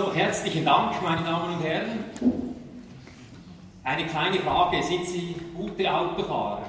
[0.00, 2.04] So, herzlichen Dank, meine Damen und Herren.
[3.84, 6.62] Eine kleine Frage, sind Sie gute Autofahrer?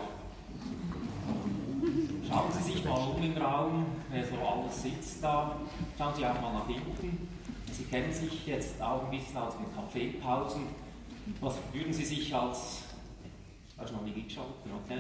[2.28, 5.56] Schauen Sie sich mal um im Raum, wer so alles sitzt da.
[5.98, 7.30] Schauen Sie auch mal nach hinten.
[7.72, 10.64] Sie kennen sich jetzt auch ein bisschen aus den Kaffeepausen.
[11.40, 12.82] Was würden Sie sich als,
[13.78, 15.00] du noch nie geschaut, okay?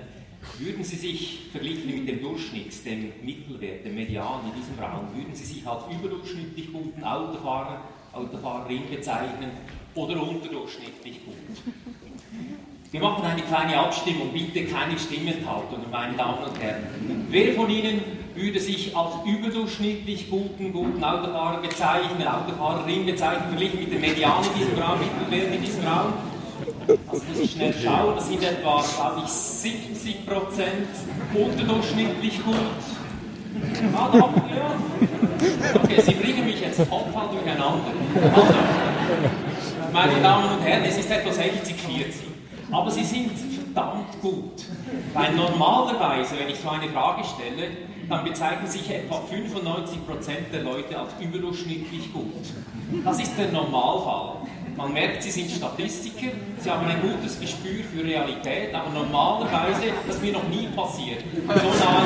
[0.57, 5.35] Würden Sie sich verglichen mit dem Durchschnitt, dem Mittelwert, dem Median in diesem Raum, würden
[5.35, 7.81] Sie sich als überdurchschnittlich guten Autofahrer,
[8.13, 9.51] Autofahrerin bezeichnen
[9.95, 11.35] oder unterdurchschnittlich gut?
[12.91, 16.83] Wir machen eine kleine Abstimmung, bitte keine Stimmenthaltung, meine Damen und Herren.
[17.29, 18.01] Wer von Ihnen
[18.35, 24.59] würde sich als überdurchschnittlich guten, guten Autofahrer bezeichnen, Autofahrerin bezeichnen, verglichen mit dem Median in
[24.59, 26.13] diesem Raum, Mittelwert in diesem Raum?
[27.07, 30.87] Also muss ich schnell schauen, das sind etwa, glaube ich, 70 Prozent
[31.33, 32.55] unterdurchschnittlich gut.
[33.95, 34.75] Ah, doch, ja.
[35.83, 36.13] Okay, Sie
[36.85, 37.91] total durcheinander.
[38.35, 38.53] Also,
[39.93, 42.21] meine Damen und Herren, es ist etwa 60, 40.
[42.71, 43.31] Aber sie sind
[43.73, 44.63] verdammt gut.
[45.13, 47.69] Weil normalerweise, wenn ich so eine Frage stelle,
[48.09, 52.45] dann bezeichnen sich etwa 95% der Leute als überdurchschnittlich gut.
[53.05, 54.37] Das ist der Normalfall.
[54.75, 60.21] Man merkt, sie sind Statistiker, sie haben ein gutes Gespür für Realität, aber normalerweise, das
[60.21, 62.05] mir noch nie passiert, so nah an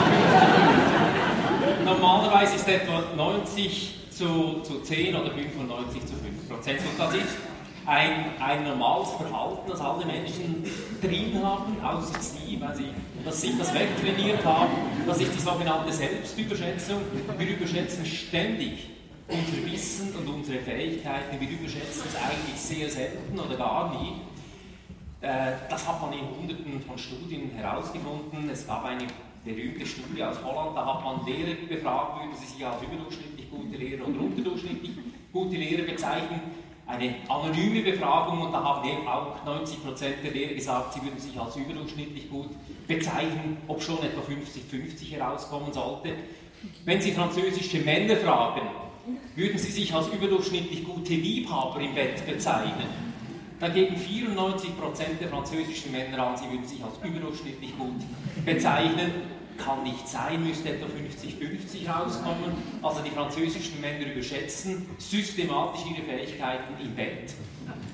[1.76, 6.80] 50 Normalerweise ist etwa 90 zu, zu 10 oder 95 zu 5 Prozent.
[6.80, 7.38] Und das ist
[7.86, 10.64] ein, ein normales Verhalten, das alle Menschen
[11.02, 12.90] drin haben, außer sie, weil sie
[13.26, 14.72] dass sich das wegtrainiert haben.
[15.08, 17.02] Das ist die sogenannte Selbstüberschätzung.
[17.38, 18.90] Wir überschätzen ständig
[19.28, 21.40] unser Wissen und unsere Fähigkeiten.
[21.40, 24.14] Wir überschätzen es eigentlich sehr selten oder gar nie.
[25.22, 28.48] Äh, das hat man in hunderten von Studien herausgefunden.
[28.52, 29.08] Es gab eine
[29.46, 33.78] berühmte Studie aus Holland, da hat man Lehrer befragt, würden sie sich als überdurchschnittlich gute
[33.78, 34.92] Lehrer oder unterdurchschnittlich
[35.32, 36.42] gute Lehrer bezeichnen
[36.88, 41.40] eine anonyme Befragung und da haben eben auch 90% der Lehrer gesagt, sie würden sich
[41.40, 42.50] als überdurchschnittlich gut
[42.88, 46.14] bezeichnen, ob schon etwa 50-50 herauskommen sollte.
[46.84, 48.62] Wenn Sie französische Männer fragen,
[49.36, 52.88] würden sie sich als überdurchschnittlich gute Liebhaber im Bett bezeichnen.
[53.60, 58.02] Da geben 94% der französischen Männer an, sie würden sich als überdurchschnittlich gut
[58.46, 59.12] bezeichnen
[59.58, 62.54] kann nicht sein, müsste etwa 50-50 rauskommen.
[62.82, 67.34] Also die französischen Männer überschätzen systematisch ihre Fähigkeiten im Bett.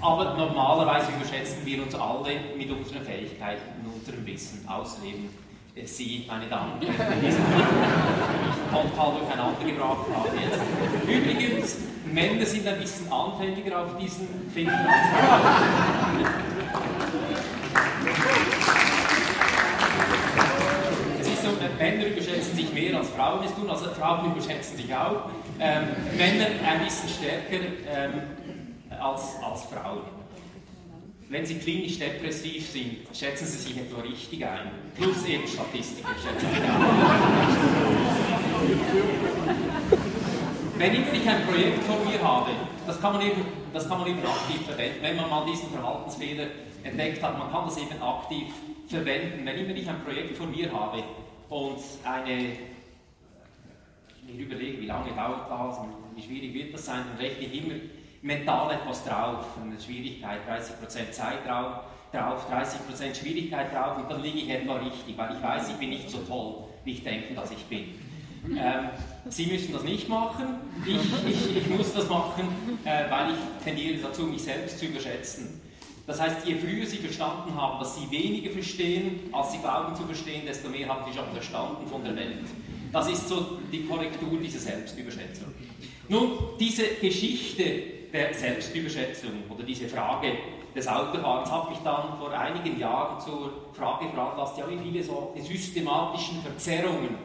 [0.02, 4.68] Aber normalerweise überschätzen wir uns alle mit unseren Fähigkeiten und unserem Wissen.
[4.68, 5.30] Ausleben
[5.86, 7.30] Sie, meine Damen und Herren, die
[8.72, 10.38] total durcheinander gebracht haben.
[10.38, 10.60] Jetzt.
[11.08, 16.26] Übrigens, Männer sind ein bisschen anfälliger auf diesen Fehler als Frauen.
[21.82, 25.30] Männer überschätzen sich mehr als Frauen es tun, also Frauen überschätzen sich auch.
[25.60, 28.22] Ähm, Männer ein bisschen stärker ähm,
[29.00, 30.04] als, als Frauen.
[31.30, 34.70] Wenn sie klinisch depressiv sind, schätzen sie sich etwa richtig ein.
[34.96, 36.72] Plus eben Statistiker schätzen sich ein.
[40.78, 42.52] Wenn ich ein Projekt von mir habe,
[42.86, 46.48] das kann man eben, das kann man eben aktiv verwenden, wenn man mal diesen Verhaltensfehler
[46.84, 48.48] entdeckt hat, man kann das eben aktiv
[48.88, 49.46] verwenden.
[49.46, 51.04] Wenn ich ein Projekt von mir habe,
[51.52, 52.54] und eine,
[54.26, 55.80] ich überlege, wie lange dauert das
[56.16, 57.76] wie schwierig wird das sein, dann rechne ich immer
[58.22, 61.82] mental etwas drauf, eine Schwierigkeit, 30% Zeit drauf,
[62.12, 65.90] drauf 30% Schwierigkeit drauf und dann liege ich etwa richtig, weil ich weiß, ich bin
[65.90, 67.96] nicht so toll, wie ich denke, dass ich bin.
[68.58, 68.90] Ähm,
[69.30, 70.96] Sie müssen das nicht machen, ich,
[71.30, 75.61] ich, ich muss das machen, äh, weil ich tendiere dazu, mich selbst zu überschätzen.
[76.08, 80.04] Das heißt, je früher Sie verstanden haben, dass Sie weniger verstehen, als Sie glauben zu
[80.04, 82.46] verstehen, desto mehr haben Sie schon verstanden von der Welt.
[82.92, 85.48] Das ist so die Korrektur dieser Selbstüberschätzung.
[86.10, 87.64] Nun, diese Geschichte
[88.12, 90.34] der Selbstüberschätzung oder diese Frage
[90.76, 95.34] des Autofahrens hat mich dann vor einigen Jahren zur Frage veranlasst, ja, wie viele so
[95.38, 97.16] systematischen Verzerrungen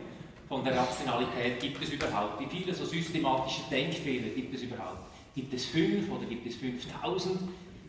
[0.48, 2.40] von der Rationalität gibt es überhaupt?
[2.40, 5.10] Wie viele so systematische Denkfehler gibt es überhaupt?
[5.34, 7.40] Gibt es fünf oder gibt es 5000?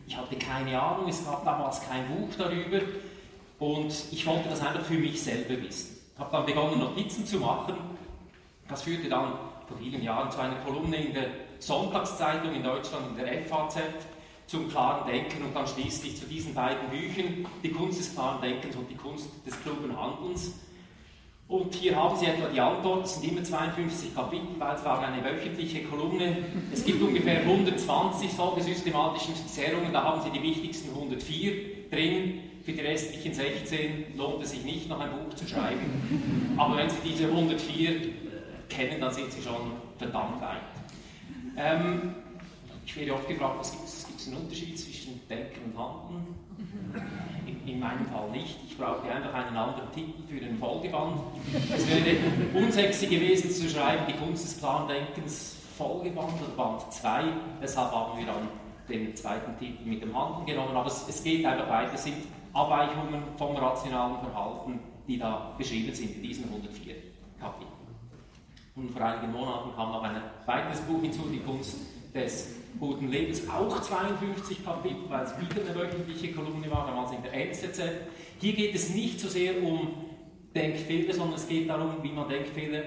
[0.08, 2.80] Ich hatte keine Ahnung, es gab damals kein Buch darüber
[3.58, 5.98] und ich wollte das einfach für mich selber wissen.
[6.14, 7.74] Ich habe dann begonnen, Notizen zu machen.
[8.70, 9.34] Das führte dann
[9.68, 11.26] vor vielen Jahren zu einer Kolumne in der
[11.58, 13.80] Sonntagszeitung in Deutschland, in der FAZ,
[14.46, 18.76] zum klaren Denken und dann schließlich zu diesen beiden Büchern, Die Kunst des klaren Denkens
[18.76, 20.54] und die Kunst des klugen Handelns.
[21.48, 25.02] Und hier haben Sie etwa die Antwort, es sind immer 52 Kapitel, weil es war
[25.02, 26.36] eine wöchentliche Kolumne.
[26.70, 32.40] Es gibt ungefähr 120 solche systematischen Verzerrungen, da haben Sie die wichtigsten 104 drin.
[32.66, 36.54] Für die restlichen 16 lohnt es sich nicht, noch ein Buch zu schreiben.
[36.58, 37.94] Aber wenn Sie diese 104
[38.68, 40.60] kennen, dann sind Sie schon verdammt weit.
[41.56, 42.14] Ähm,
[42.84, 44.06] ich werde oft gefragt, was gibt es?
[44.06, 46.26] Gibt es einen Unterschied zwischen Denken und Handeln?
[47.68, 48.58] In, in, meinem Fall nicht.
[48.68, 51.20] Ich brauche einfach einen anderen Titel für den Folgeband.
[51.74, 52.16] Es wäre
[52.54, 54.88] unsexy gewesen zu schreiben, die Kunst des klaren
[55.76, 57.24] Folgeband oder Band 2.
[57.62, 58.48] Deshalb haben wir dann
[58.88, 60.76] den zweiten Titel mit dem Handeln genommen.
[60.76, 61.94] Aber es, es geht einfach weiter.
[61.94, 62.16] Es sind
[62.52, 66.94] Abweichungen vom rationalen Verhalten, die da beschrieben sind in diesen 104
[67.38, 67.72] Kapiteln.
[68.74, 71.76] Und vor einigen Monaten kam noch ein weiteres Buch hinzu, die Kunst
[72.14, 77.22] des guten Lebens, auch 52 Kapitel, weil es wieder eine wöchentliche Kolumne war, damals in
[77.22, 77.80] der NZZ.
[78.40, 79.88] Hier geht es nicht so sehr um
[80.54, 82.82] Denkfehler, sondern es geht darum, wie man Denkfehler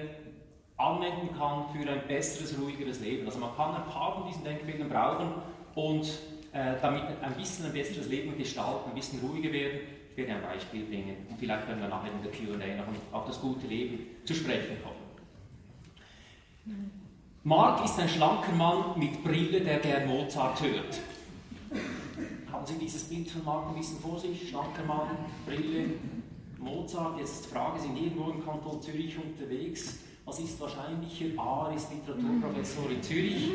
[0.76, 3.26] anwenden kann für ein besseres, ruhigeres Leben.
[3.26, 5.28] Also man kann ein paar von diesen Denkfehlern brauchen
[5.74, 6.06] und
[6.52, 9.80] äh, damit ein bisschen ein besseres Leben gestalten, ein bisschen ruhiger werden.
[10.10, 13.26] Ich werde ein Beispiel bringen und vielleicht können wir nachher in der Q&A noch auf
[13.26, 15.02] das gute Leben zu sprechen kommen.
[17.44, 21.00] Mark ist ein schlanker Mann mit Brille, der gern Mozart hört.
[22.52, 24.48] Haben Sie dieses Bild von Mark ein bisschen vor sich?
[24.48, 25.08] Schlanker Mann,
[25.44, 25.94] Brille,
[26.58, 27.18] Mozart.
[27.18, 29.98] Jetzt Frage, sind irgendwo im Kanton Zürich unterwegs?
[30.24, 31.36] Was ist wahrscheinlicher?
[31.36, 33.50] A, er ist Literaturprofessor in Zürich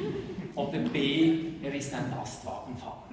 [0.54, 3.04] oder B, er ist ein Lastwagenfahrer.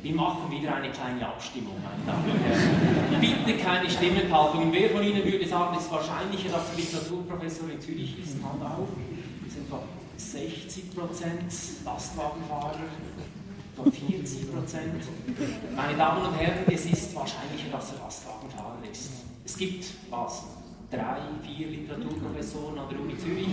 [0.00, 3.20] Wir machen wieder eine kleine Abstimmung, meine Damen und Herren.
[3.20, 4.72] Bitte keine Stimmenthaltung.
[4.72, 8.36] Wer von Ihnen würde sagen, es ist wahrscheinlicher, dass er Literaturprofessor in Zürich ist?
[8.36, 8.86] Hand auf.
[9.58, 9.82] Sind etwa
[10.16, 11.52] 60 Prozent
[11.84, 12.78] Lastwagenfahrer,
[13.74, 15.02] etwa 40 Prozent.
[15.74, 19.10] Meine Damen und Herren, es ist wahrscheinlicher, dass er Lastwagenfahrer ist.
[19.44, 20.44] Es gibt was?
[20.90, 23.48] drei, vier Literaturprofessoren an der Uni Zürich.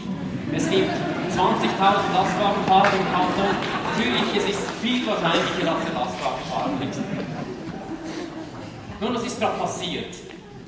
[0.56, 3.56] Es gibt 20.000 Lastwagenfahrer im Kanton
[3.98, 4.38] Zürich.
[4.38, 7.02] Es ist viel wahrscheinlicher, dass er Lastwagenfahrer ist.
[9.02, 10.16] Nun, was ist gerade passiert?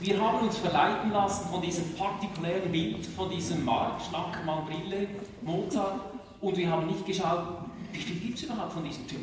[0.08, 5.06] Wir haben uns verleiten lassen von diesem partikulären Bild, von diesem Mark, Schlackermann, Brille,
[5.42, 6.00] Mozart,
[6.40, 7.44] und wir haben nicht geschaut,
[7.92, 9.20] wie viel gibt es überhaupt von diesem Typ?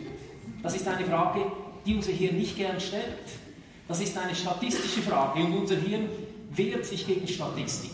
[0.63, 1.41] Das ist eine Frage,
[1.87, 3.17] die unser Hirn nicht gern stellt.
[3.89, 6.07] Das ist eine statistische Frage und unser Hirn
[6.51, 7.93] wehrt sich gegen Statistik.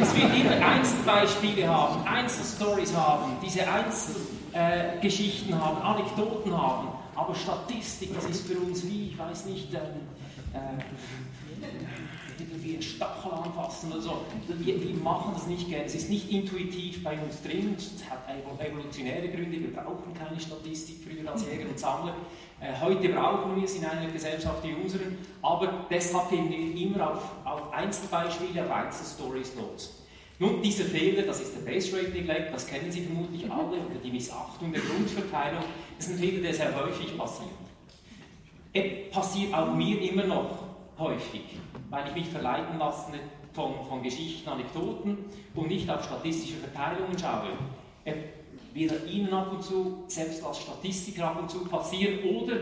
[0.00, 3.60] Es wird immer Einzelbeispiele haben, Einzelstories haben, diese
[4.52, 9.72] Einzelgeschichten äh, haben, Anekdoten haben, aber Statistik, das ist für uns wie, ich weiß nicht,
[9.72, 9.80] ähm,
[10.52, 10.58] äh,
[12.38, 14.20] irgendwie einen Stachel anfassen oder so.
[14.46, 15.84] Wir, wir, machen das nicht gerne.
[15.84, 17.74] Es ist nicht intuitiv bei uns drin.
[17.76, 18.28] Es hat
[18.60, 19.60] evolutionäre Gründe.
[19.60, 22.14] Wir brauchen keine Statistik früher als Jäger und Sammler.
[22.60, 27.12] Äh, heute brauchen wir es in einer Gesellschaft wie unseren, aber deshalb gehen wir immer
[27.12, 29.94] auf, auf Einzelbeispiele, auf Einzelstories los.
[30.40, 34.00] Nun, dieser Fehler, das ist der Base Rate Neglect, das kennen Sie vermutlich alle, oder
[34.02, 35.64] die Missachtung der Grundverteilung,
[35.96, 37.50] das ist ein Fehler, der sehr häufig passiert.
[38.72, 40.67] Er passiert auch mir immer noch
[40.98, 41.42] häufig,
[41.90, 43.12] weil ich mich verleiten lasse
[43.52, 45.18] von, von Geschichten, Anekdoten
[45.54, 47.50] und nicht auf statistische Verteilungen schaue.
[48.04, 48.14] Er
[48.74, 52.58] wird Ihnen ab und zu, selbst als Statistiker ab und zu passieren oder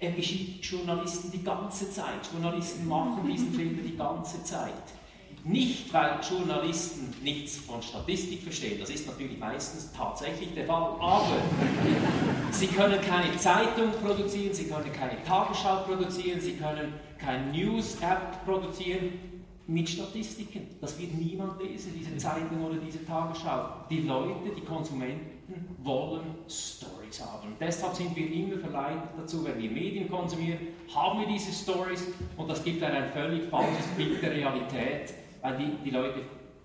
[0.00, 2.28] er geschieht Journalisten die ganze Zeit.
[2.32, 4.72] Journalisten machen diesen Fehler die ganze Zeit.
[5.44, 11.36] Nicht, weil Journalisten nichts von Statistik verstehen, das ist natürlich meistens tatsächlich der Fall, aber
[12.50, 19.12] sie können keine Zeitung produzieren, sie können keine Tagesschau produzieren, sie können keine News-App produzieren,
[19.68, 20.66] mit Statistiken.
[20.80, 23.84] Das wird niemand lesen, diese Zeitung oder diese Tagesschau.
[23.90, 27.48] Die Leute, die Konsumenten wollen Stories haben.
[27.48, 30.58] Und deshalb sind wir immer verleitet dazu, wenn wir Medien konsumieren,
[30.94, 32.06] haben wir diese Stories
[32.38, 36.20] und das gibt ein völlig falsches Bild der Realität, weil die, die Leute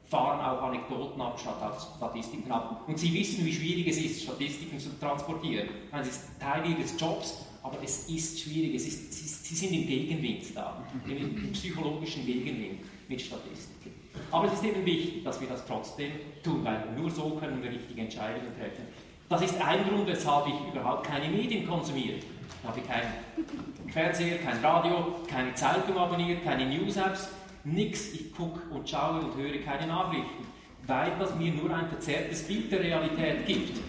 [0.06, 2.84] fahren auch Anekdoten ab statt auf Statistiken ab.
[2.88, 5.70] Und sie wissen, wie schwierig es ist, Statistiken zu transportieren.
[5.92, 8.76] Es ist Teil ihres Jobs, aber es ist schwierig.
[8.76, 13.92] Es ist, sie, sie sind im Gegenwind da, im, psychologischen Gegenwind mit Statistiken.
[14.30, 16.12] Aber es ist eben wichtig, dass wir das trotzdem
[16.44, 18.84] tun, weil nur so können wir richtige Entscheidungen treffen.
[19.30, 22.18] Das ist ein Grund, weshalb ich überhaupt keine Medien konsumiere.
[22.18, 27.30] Ich habe keinen Fernseher, kein Radio, keine Zeitung abonniert, keine News-Apps,
[27.64, 28.14] nichts.
[28.14, 30.46] Ich gucke und schaue und höre keine Nachrichten,
[30.86, 33.80] weil das mir nur ein verzerrtes Bild der Realität gibt.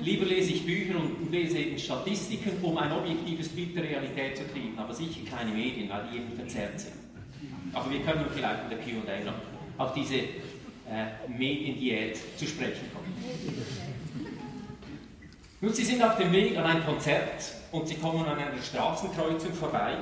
[0.00, 4.44] Lieber lese ich Bücher und lese eben Statistiken, um ein objektives Bild der Realität zu
[4.44, 6.94] kriegen, aber sicher keine Medien, weil die eben verzerrt sind.
[7.72, 13.14] Aber wir können vielleicht in der QA noch auf diese äh, Mediendiät zu sprechen kommen.
[15.60, 19.52] Nun, Sie sind auf dem Weg an ein Konzert und Sie kommen an einer Straßenkreuzung
[19.52, 19.96] vorbei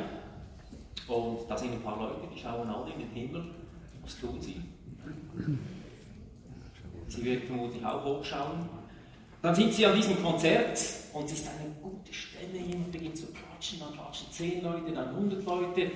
[1.08, 3.44] und da sind ein paar Leute, die schauen alle in den Himmel.
[4.02, 4.60] Was tun sie?
[7.08, 8.68] Sie werden vermutlich auch hochschauen.
[9.42, 10.80] Dann sind Sie an diesem Konzert
[11.12, 15.08] und es ist eine gute Stelle, jemand beginnt zu klatschen, dann klatschen 10 Leute, dann
[15.10, 15.90] 100 Leute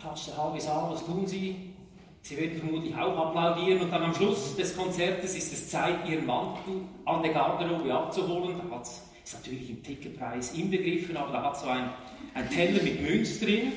[0.00, 1.74] klatscht der halbe Saal, was tun sie?
[2.22, 6.26] Sie werden vermutlich auch applaudieren und dann am Schluss des Konzertes ist es Zeit, Ihren
[6.26, 8.60] Mantel an der Garderobe abzuholen.
[8.68, 11.90] Da ist natürlich im Ticketpreis inbegriffen, aber da hat so ein,
[12.34, 13.72] ein Teller mit Münz drin.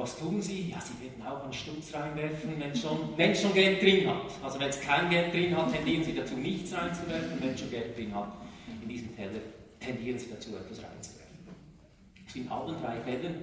[0.00, 0.70] Was tun Sie?
[0.70, 4.30] Ja, Sie werden auch einen Stutz reinwerfen, wenn schon, wenn schon Geld drin hat.
[4.42, 7.38] Also wenn es kein Geld drin hat, tendieren Sie dazu, nichts reinzuwerfen.
[7.38, 8.32] Wenn es schon Geld drin hat,
[8.82, 9.40] in diesem Teller,
[9.78, 11.20] tendieren Sie dazu, etwas reinzuwerfen.
[12.34, 13.42] In allen drei Fällen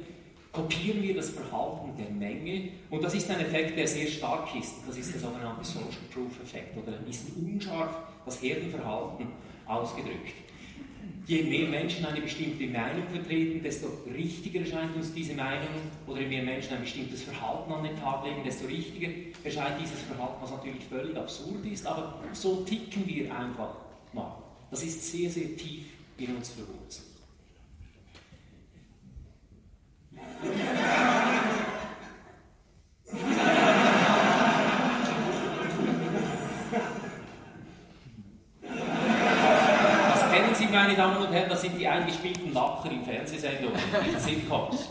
[0.52, 4.78] kopieren wir das Verhalten der Menge und das ist ein Effekt, der sehr stark ist.
[4.88, 7.96] Das ist der sogenannte Social Proof Effekt oder ein bisschen unscharf
[8.26, 9.28] das Herdenverhalten
[9.68, 10.47] ausgedrückt.
[11.28, 15.68] Je mehr Menschen eine bestimmte Meinung vertreten, desto richtiger erscheint uns diese Meinung,
[16.08, 19.10] oder je mehr Menschen ein bestimmtes Verhalten an den Tag legen, desto richtiger
[19.44, 23.76] erscheint dieses Verhalten, was natürlich völlig absurd ist, aber so ticken wir einfach
[24.14, 24.42] mal.
[24.72, 25.84] Das ist sehr, sehr tief
[26.18, 27.08] in uns verwurzelt.
[40.78, 43.80] Meine Damen und Herren, das sind die eingespielten Lacher in Fernsehsendungen,
[44.14, 44.88] in Sitcoms.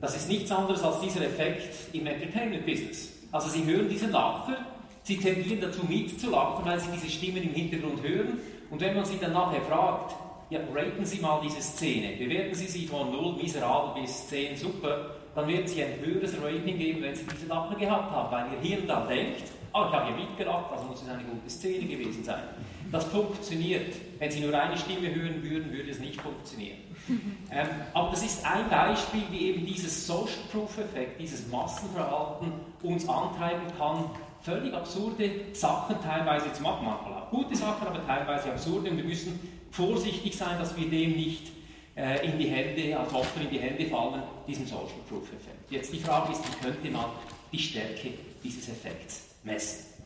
[0.00, 3.12] Das ist nichts anderes als dieser Effekt im Entertainment-Business.
[3.30, 4.56] Also Sie hören diesen Lacher,
[5.04, 8.40] Sie tendieren dazu mitzulachen, weil Sie diese Stimmen im Hintergrund hören.
[8.72, 10.16] Und wenn man Sie dann nachher fragt,
[10.50, 15.10] ja, raten Sie mal diese Szene, bewerten Sie sie von 0 miserabel bis 10 super,
[15.36, 18.68] dann werden Sie ein höheres Rating geben, wenn Sie diese Lacher gehabt haben, weil Ihr
[18.68, 22.24] Hirn dann denkt, ah, ich habe hier mitgelacht, also muss es eine gute Szene gewesen
[22.24, 22.42] sein.
[22.90, 23.94] Das funktioniert.
[24.18, 26.78] Wenn Sie nur eine Stimme hören würden, würde es nicht funktionieren.
[27.54, 32.50] Ähm, aber das ist ein Beispiel, wie eben dieses Social Proof Effekt, dieses Massenverhalten
[32.82, 34.06] uns antreiben kann,
[34.40, 36.86] völlig absurde Sachen teilweise zu machen.
[36.86, 38.88] Manchmal auch gute Sachen, aber teilweise absurde.
[38.88, 39.38] Und wir müssen
[39.70, 41.50] vorsichtig sein, dass wir dem nicht
[41.94, 45.70] äh, in die Hände, als Opfer in die Hände fallen, diesen Social Proof Effekt.
[45.70, 47.04] Jetzt die Frage ist, wie könnte man
[47.52, 50.04] die Stärke dieses Effekts messen?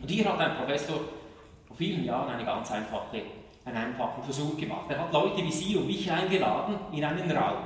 [0.00, 1.00] Und hier hat ein Professor
[1.80, 3.22] vielen Jahren eine ganz einfache,
[3.64, 4.84] einen einfachen Versuch gemacht.
[4.90, 7.64] Er hat Leute wie Sie und mich eingeladen in einen Raum.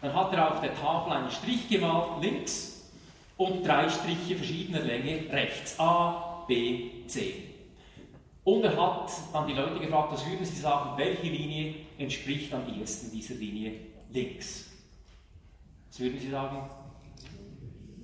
[0.00, 2.92] Dann hat er auf der Tafel einen Strich gemalt, links,
[3.36, 5.78] und drei Striche verschiedener Länge, rechts.
[5.80, 7.42] A, B, C.
[8.44, 12.62] Und er hat dann die Leute gefragt, was würden sie sagen, welche Linie entspricht am
[12.72, 13.72] ehesten dieser Linie
[14.12, 14.70] links?
[15.88, 16.70] Was würden sie sagen?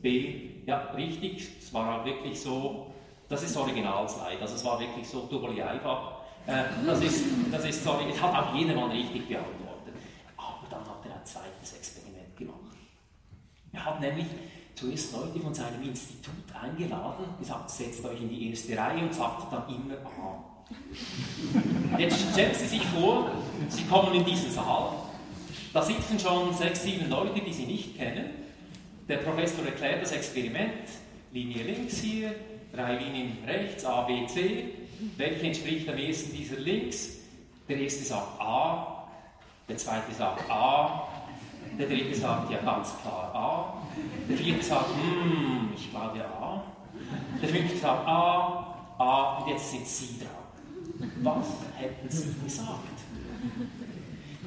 [0.03, 2.93] B, ja, richtig, es war halt wirklich so,
[3.29, 6.21] das ist Originalslide, also es war wirklich so doppelt einfach.
[6.47, 9.95] Äh, das ist, das ist sorry, es hat auch jedermann richtig beantwortet.
[10.37, 12.59] Aber dann hat er ein zweites Experiment gemacht.
[13.73, 14.27] Er hat nämlich
[14.75, 19.53] zuerst Leute von seinem Institut eingeladen, gesagt, setzt euch in die erste Reihe und sagt
[19.53, 20.45] dann immer Aha.
[21.99, 23.31] Jetzt stellen Sie sich vor,
[23.69, 24.93] Sie kommen in diesen Saal,
[25.73, 28.42] da sitzen schon sechs, sieben Leute, die Sie nicht kennen.
[29.13, 30.89] Der Professor erklärt das Experiment,
[31.33, 32.35] Linie links hier,
[32.73, 34.71] drei Linien rechts, A, B, C.
[35.19, 37.19] Welche entspricht am ehesten dieser links?
[37.69, 39.11] Der erste sagt A,
[39.69, 41.09] der zweite sagt A,
[41.79, 43.87] der dritte sagt ja ganz klar A,
[44.31, 46.63] der vierte sagt, hm, ich glaube A,
[47.43, 51.11] der fünfte sagt A, A und jetzt sind Sie dran.
[51.23, 52.99] Was hätten Sie gesagt?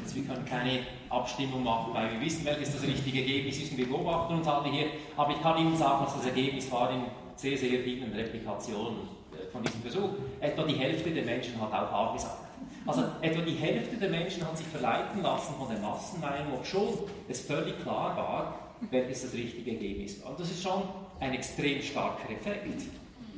[0.05, 3.79] Jetzt, wir können keine Abstimmung machen, weil wir wissen, welches das richtige Ergebnis ist und
[3.79, 4.85] wir beobachten uns alle hier,
[5.17, 8.99] aber ich kann Ihnen sagen, was das Ergebnis war in sehr, sehr vielen Replikationen
[9.33, 10.09] äh, von diesem Versuch.
[10.39, 12.37] Etwa die Hälfte der Menschen hat auch A gesagt.
[12.85, 17.41] Also etwa die Hälfte der Menschen hat sich verleiten lassen von der Massenmeinung, obschon es
[17.41, 18.59] völlig klar war,
[18.91, 20.31] welches das richtige Ergebnis war.
[20.31, 20.83] Und das ist schon
[21.19, 22.83] ein extrem starker Effekt.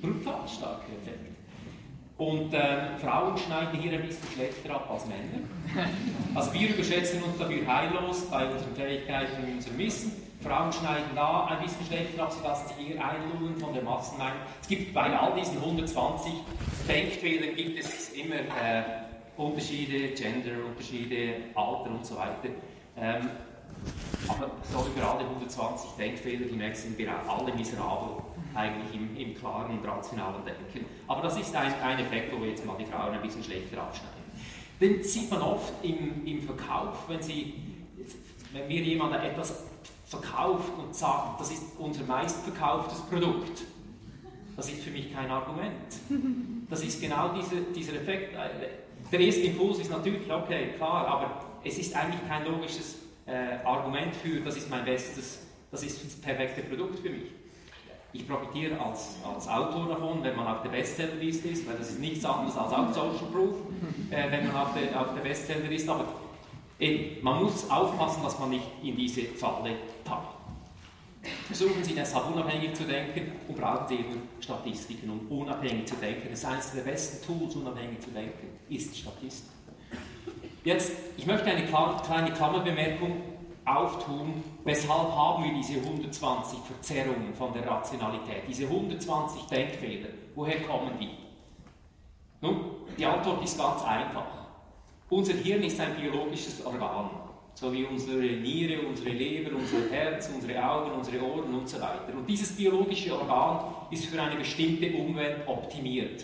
[0.02, 1.37] Brutal starker Effekt.
[2.18, 5.46] Und äh, Frauen schneiden hier ein bisschen schlechter ab als Männer.
[6.34, 10.12] Also wir überschätzen uns dafür heillos bei unseren Fähigkeiten und unserem Wissen.
[10.42, 14.40] Frauen schneiden da ein bisschen schlechter ab, sie lassen sich eher einlullen von der Massenmeinung.
[14.62, 16.32] Es gibt bei all diesen 120
[16.88, 18.84] Denkfehlern gibt es immer äh,
[19.36, 22.50] Unterschiede, Genderunterschiede, Alter und so weiter.
[22.98, 23.30] Ähm,
[24.28, 28.24] aber so über alle 120 Denkfehler hinweg sind wir alle miserabel
[28.58, 30.86] eigentlich im, im klaren und rationalen Denken.
[31.08, 33.82] Aber das ist ein, ein Effekt, wo wir jetzt mal die Frauen ein bisschen schlechter
[33.82, 34.18] abschneiden.
[34.82, 37.54] Den sieht man oft im, im Verkauf, wenn, sie,
[38.54, 39.64] wenn mir jemand etwas
[40.06, 43.64] verkauft und sagt, das ist unser meistverkauftes Produkt.
[44.56, 45.72] Das ist für mich kein Argument.
[46.70, 48.36] Das ist genau diese, dieser Effekt.
[49.12, 52.96] Der erste Impuls ist natürlich, okay, klar, aber es ist eigentlich kein logisches
[53.26, 55.40] äh, Argument für, das ist mein bestes,
[55.72, 57.32] das ist das perfekte Produkt für mich.
[58.14, 62.00] Ich profitiere als, als Autor davon, wenn man auf der Bestsellerliste ist, weil das ist
[62.00, 63.56] nichts anderes als auch Social Proof,
[64.10, 66.06] äh, wenn man auf der, auf der Bestseller ist, aber
[66.80, 70.38] eben, man muss aufpassen, dass man nicht in diese Falle tappt.
[71.48, 76.28] Versuchen Sie deshalb unabhängig zu denken und brauchen Sie eben Statistiken, um unabhängig zu denken.
[76.30, 79.52] Das ist eines der besten Tools, unabhängig zu denken, ist Statistik.
[80.64, 83.22] Jetzt, ich möchte eine kleine Klammerbemerkung
[83.68, 90.92] auftun, weshalb haben wir diese 120 Verzerrungen von der Rationalität, diese 120 Denkfehler, woher kommen
[91.00, 91.10] die?
[92.40, 92.60] Nun,
[92.98, 94.26] die Antwort ist ganz einfach.
[95.10, 97.10] Unser Hirn ist ein biologisches Organ,
[97.56, 102.14] so wie unsere Niere, unsere Leber, unser Herz, unsere Augen, unsere Ohren und so weiter.
[102.16, 106.24] Und dieses biologische Organ ist für eine bestimmte Umwelt optimiert.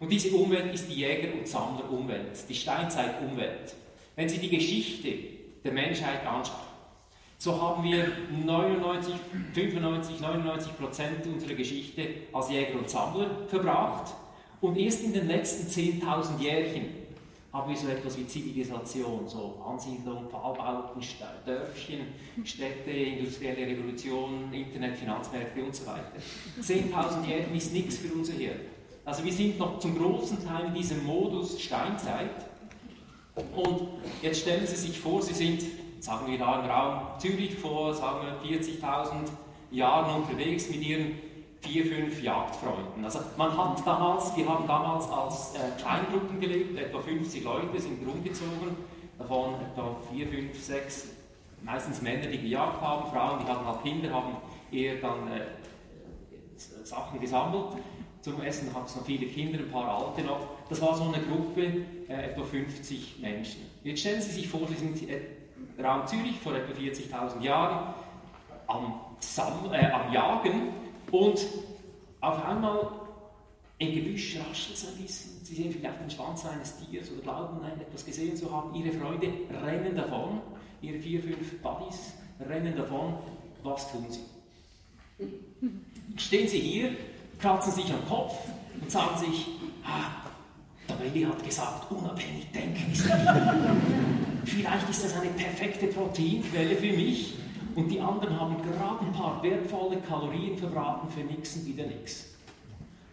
[0.00, 3.74] Und diese Umwelt ist die Jäger- und Sammlerumwelt, die Steinzeitumwelt.
[4.16, 5.14] Wenn Sie die Geschichte
[5.62, 6.71] der Menschheit anschauen,
[7.42, 9.14] so haben wir 99,
[9.52, 14.14] 95, 99 Prozent unserer Geschichte als Jäger und Sammler verbracht.
[14.60, 16.84] Und erst in den letzten 10.000 Jährchen
[17.52, 21.02] haben wir so etwas wie Zivilisation, so Ansiedlung, Pfahlbauten,
[21.44, 22.06] Dörfchen,
[22.44, 26.12] Städte, industrielle Revolution, Internet, Finanzmärkte und so weiter.
[26.60, 28.60] 10.000 Jährchen ist nichts für unser Hirn.
[29.04, 32.46] Also wir sind noch zum großen Teil in diesem Modus Steinzeit.
[33.34, 33.88] Und
[34.22, 38.26] jetzt stellen Sie sich vor, Sie sind sagen wir da im Raum Zürich vor, sagen
[38.26, 39.12] wir 40.000
[39.70, 41.12] Jahren unterwegs mit ihren
[41.60, 43.04] vier, fünf Jagdfreunden.
[43.04, 48.04] Also man hat damals, wir haben damals als äh, Kleingruppen gelebt, etwa 50 Leute sind
[48.04, 48.76] rumgezogen,
[49.16, 51.06] davon etwa vier, fünf, sechs,
[51.62, 54.38] meistens Männer, die gejagt haben, Frauen, die hatten halt Kinder, haben
[54.72, 55.42] eher dann äh,
[56.82, 57.76] Sachen gesammelt.
[58.22, 60.48] Zum Essen hat es noch viele Kinder, ein paar Alte noch.
[60.68, 63.62] Das war so eine Gruppe, äh, etwa 50 Menschen.
[63.84, 65.20] Jetzt stellen Sie sich vor, Sie sind äh,
[65.82, 67.94] Raum Zürich vor etwa 40.000 Jahren
[68.66, 70.72] am, Sam äh, am Jagen
[71.10, 71.46] und
[72.20, 72.88] auf einmal
[73.78, 75.44] im Gebüsch raschelt es ein bisschen.
[75.44, 78.72] Sie sehen vielleicht den Schwanz eines Tiers oder glauben, etwas gesehen zu haben.
[78.74, 79.28] Ihre Freunde
[79.64, 80.40] rennen davon,
[80.80, 82.14] ihre vier, fünf Buddies
[82.48, 83.14] rennen davon.
[83.64, 84.20] Was tun sie?
[86.16, 86.96] Stehen sie hier,
[87.40, 88.34] kratzen sich am Kopf
[88.80, 89.48] und sagen sich,
[89.84, 90.21] ah,
[90.98, 93.02] Bailey hat gesagt, unabhängig denken ist
[94.44, 97.34] Vielleicht ist das eine perfekte Proteinquelle für mich
[97.74, 102.26] und die anderen haben gerade ein paar wertvolle Kalorien verbraten für nichts und wieder nichts.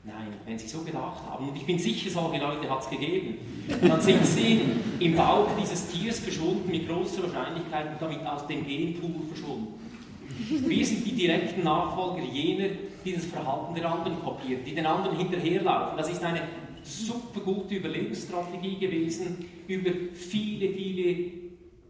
[0.04, 3.38] Nein, wenn Sie so gedacht haben, und ich bin sicher, solche Leute hat es gegeben,
[3.82, 4.62] dann sind Sie
[5.00, 9.74] im Bauch dieses Tiers verschwunden mit großer Wahrscheinlichkeit und damit aus dem Genpool verschwunden.
[10.50, 12.70] Wir sind die direkten Nachfolger jener,
[13.04, 15.98] die das Verhalten der anderen kopieren, die den anderen hinterherlaufen.
[15.98, 16.42] Das ist eine
[16.84, 21.32] super gute Überlebensstrategie gewesen über viele, viele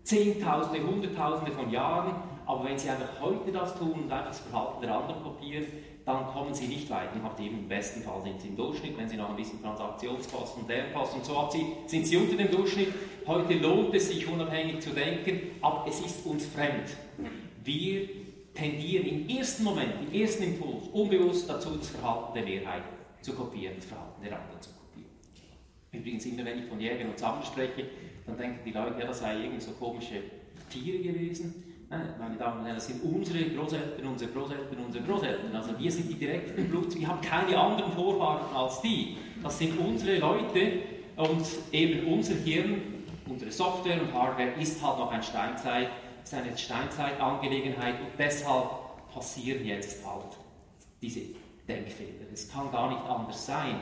[0.03, 2.15] Zehntausende, Hunderttausende von Jahren.
[2.45, 5.65] Aber wenn Sie einfach heute das tun und einfach das Verhalten der anderen kopieren,
[6.05, 8.97] dann kommen Sie nicht weit und habt eben im besten Fall sind Sie im Durchschnitt,
[8.97, 12.49] wenn Sie noch ein bisschen Transaktionskosten und Lernkosten und so haben, sind Sie unter dem
[12.49, 12.91] Durchschnitt.
[13.27, 16.89] Heute lohnt es sich unabhängig zu denken, aber es ist uns fremd.
[17.63, 18.09] Wir
[18.55, 22.83] tendieren im ersten Moment, im ersten Impuls, unbewusst dazu, das Verhalten der Mehrheit
[23.21, 24.78] zu kopieren, das Verhalten der anderen zu kopieren.
[25.91, 27.85] Übrigens, immer wenn ich von Jägern und Sammlern spreche,
[28.25, 30.21] dann denken die Leute, ja, das sei irgend so komische
[30.69, 31.63] Tiere gewesen.
[31.89, 35.55] Nein, meine Damen und Herren, das sind unsere Großeltern, unsere Großeltern, unsere Großeltern.
[35.55, 39.17] Also wir sind die direkten Bluts, wir haben keine anderen Vorfahren als die.
[39.41, 40.71] Das sind unsere Leute
[41.15, 42.81] und eben unser Hirn,
[43.27, 45.89] unsere Software und Hardware ist halt noch ein Steinzeit,
[46.23, 48.69] ist eine Steinzeitangelegenheit und deshalb
[49.11, 50.37] passieren jetzt halt
[51.01, 51.21] diese
[51.67, 52.27] Denkfehler.
[52.31, 53.79] Es kann gar nicht anders sein,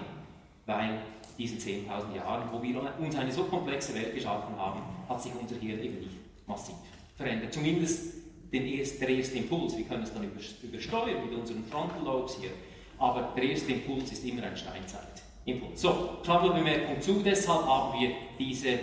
[0.66, 1.00] weil
[1.38, 5.56] diesen 10.000 Jahren, wo wir uns eine so komplexe Welt geschaffen haben, hat sich unser
[5.56, 6.76] Hirn eben nicht massiv
[7.16, 7.54] verändert.
[7.54, 8.16] Zumindest
[8.52, 9.78] erst, der erste Impuls.
[9.78, 12.52] Wir können es dann übersteuern mit unseren Frontal Lobes hier.
[12.98, 15.82] Aber der erste Impuls ist immer ein Steinzeitimpuls.
[15.82, 18.80] So, Klammerbemerkung zu, deshalb haben wir diese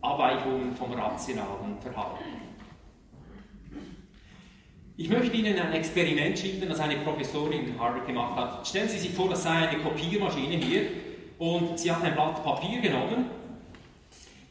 [0.00, 2.24] Abweichungen vom rationalen Verhalten.
[4.96, 8.66] Ich möchte Ihnen ein Experiment schildern, das eine Professorin in Harvard gemacht hat.
[8.66, 10.86] Stellen Sie sich vor, das sei eine Kopiermaschine hier
[11.38, 13.26] und sie hat ein Blatt Papier genommen,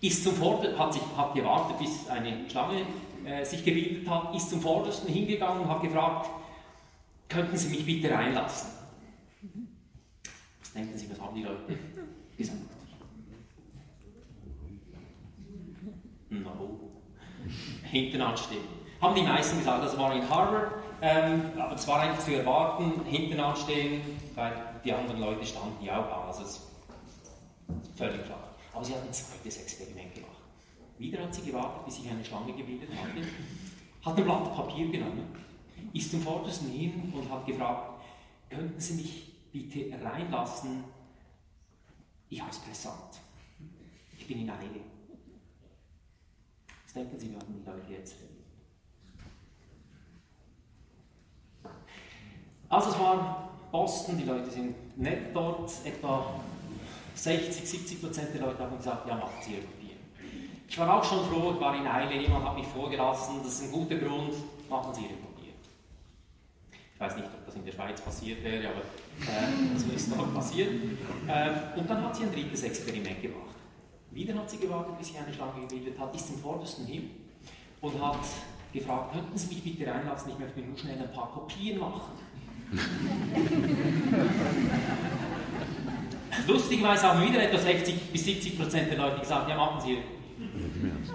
[0.02, 2.86] ist zum Vorder hat, sich, hat gewartet, bis eine Schlange
[3.26, 6.30] äh, sich gebildet hat, ist zum Vordersten hingegangen und hat gefragt,
[7.28, 8.70] könnten Sie mich bitte reinlassen?
[10.60, 11.78] Was denken Sie, was haben die Leute
[12.38, 12.58] gesagt?
[16.30, 16.80] No.
[17.84, 18.64] Hinten anstehen.
[19.02, 20.72] Haben die meisten gesagt, das war in Harvard,
[21.02, 24.02] ähm, aber es war eigentlich zu erwarten, hinten anstehen,
[24.36, 26.28] weil die anderen Leute standen ja auch an.
[26.28, 26.44] Also
[27.98, 28.56] Völlig klar.
[28.74, 30.38] Aber sie hat ein zweites Experiment gemacht.
[31.00, 33.22] Wieder hat sie gewartet, bis sich eine Schlange gebildet hatte,
[34.06, 35.36] hat ein Blatt Papier genommen,
[35.94, 38.04] ist zum Vordersten hin und hat gefragt,
[38.50, 40.84] könnten Sie mich bitte reinlassen?
[42.30, 43.20] Ich es brisant.
[44.18, 44.82] Ich bin in Eile.
[46.84, 48.16] Was denken Sie, wir haben die Leute jetzt
[52.70, 56.42] Also es war Boston, die Leute sind nett dort, etwa
[57.18, 59.96] 60, 70 Prozent der Leute haben gesagt, ja, macht Sie Papier.
[60.70, 63.64] Ich war auch schon froh, ich war in Eile, jemand hat mich vorgelassen, das ist
[63.64, 64.34] ein guter Grund,
[64.70, 65.54] machen Sie Papier.
[66.94, 70.34] Ich weiß nicht, ob das in der Schweiz passiert wäre, aber äh, so ist dort
[70.34, 70.70] passiert.
[71.28, 73.56] Äh, und dann hat sie ein drittes Experiment gemacht.
[74.12, 77.12] Wieder hat sie gewartet, bis sich eine Schlange gebildet hat, ist zum vordersten hin
[77.82, 78.20] und hat
[78.74, 82.14] gefragt, könnten Sie mich bitte reinlassen, ich möchte nur schnell ein paar Kopien machen.
[86.48, 89.98] Lustigerweise haben wieder etwa 60 bis 70 Prozent der Leute gesagt, ja machen Sie.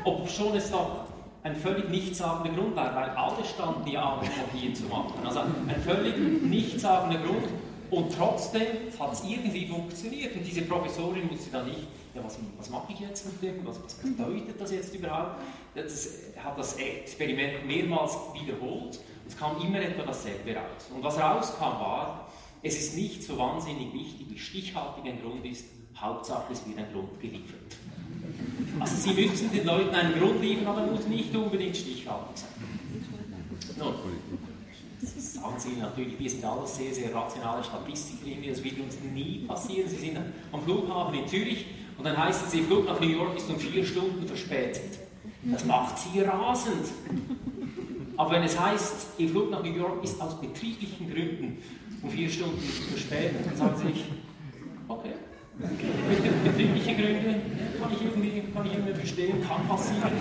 [0.04, 1.06] Ob schon es doch
[1.42, 5.14] ein völlig nichtssagender Grund war, weil alle standen ja an, Kopien zu machen.
[5.24, 7.48] Also ein völlig nichtssagender Grund
[7.90, 8.66] und trotzdem
[8.98, 10.36] hat es irgendwie funktioniert.
[10.36, 11.80] Und diese Professorin wusste dann nicht,
[12.14, 15.40] ja, was, was mache ich jetzt mit dem, was, was bedeutet das jetzt überhaupt?
[15.74, 16.08] Das
[16.44, 20.90] hat das Experiment mehrmals wiederholt es kam immer etwa dasselbe raus.
[20.94, 22.28] Und was rauskam war,
[22.62, 25.64] es ist nicht so wahnsinnig wichtig, wie stichhaltig ein Grund ist,
[25.96, 27.76] Hauptsache es wird ein Grund geliefert.
[28.80, 32.48] Also Sie müssen den Leuten einen Grund liefern, aber muss nicht unbedingt stichhaltig sein.
[33.78, 33.94] Nun,
[35.00, 39.88] sagen Sie natürlich, wir sind alles sehr, sehr rationale Statistiker, das wird uns nie passieren.
[39.88, 40.18] Sie sind
[40.52, 41.66] am Flughafen in Zürich
[41.98, 44.98] und dann heißt es, Ihr Flug nach New York ist um vier Stunden verspätet.
[45.44, 46.86] Das macht Sie rasend.
[48.16, 51.58] Aber wenn es heißt, Ihr Flug nach New York ist aus betrieblichen Gründen
[52.02, 54.04] um vier Stunden verspätet, dann sagen Sie sich,
[54.88, 55.12] okay,
[56.44, 57.40] betriebliche Gründe
[57.80, 60.12] kann ich irgendwie, kann ich irgendwie verstehen, kann passieren.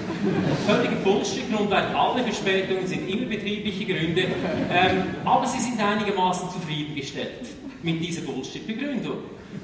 [0.67, 4.21] Völliger Bullshit-Grund, weil alle Verspätungen sind immer betriebliche Gründe,
[4.69, 7.47] ähm, aber sie sind einigermaßen zufriedengestellt
[7.81, 9.17] mit dieser Bullshit-Begründung.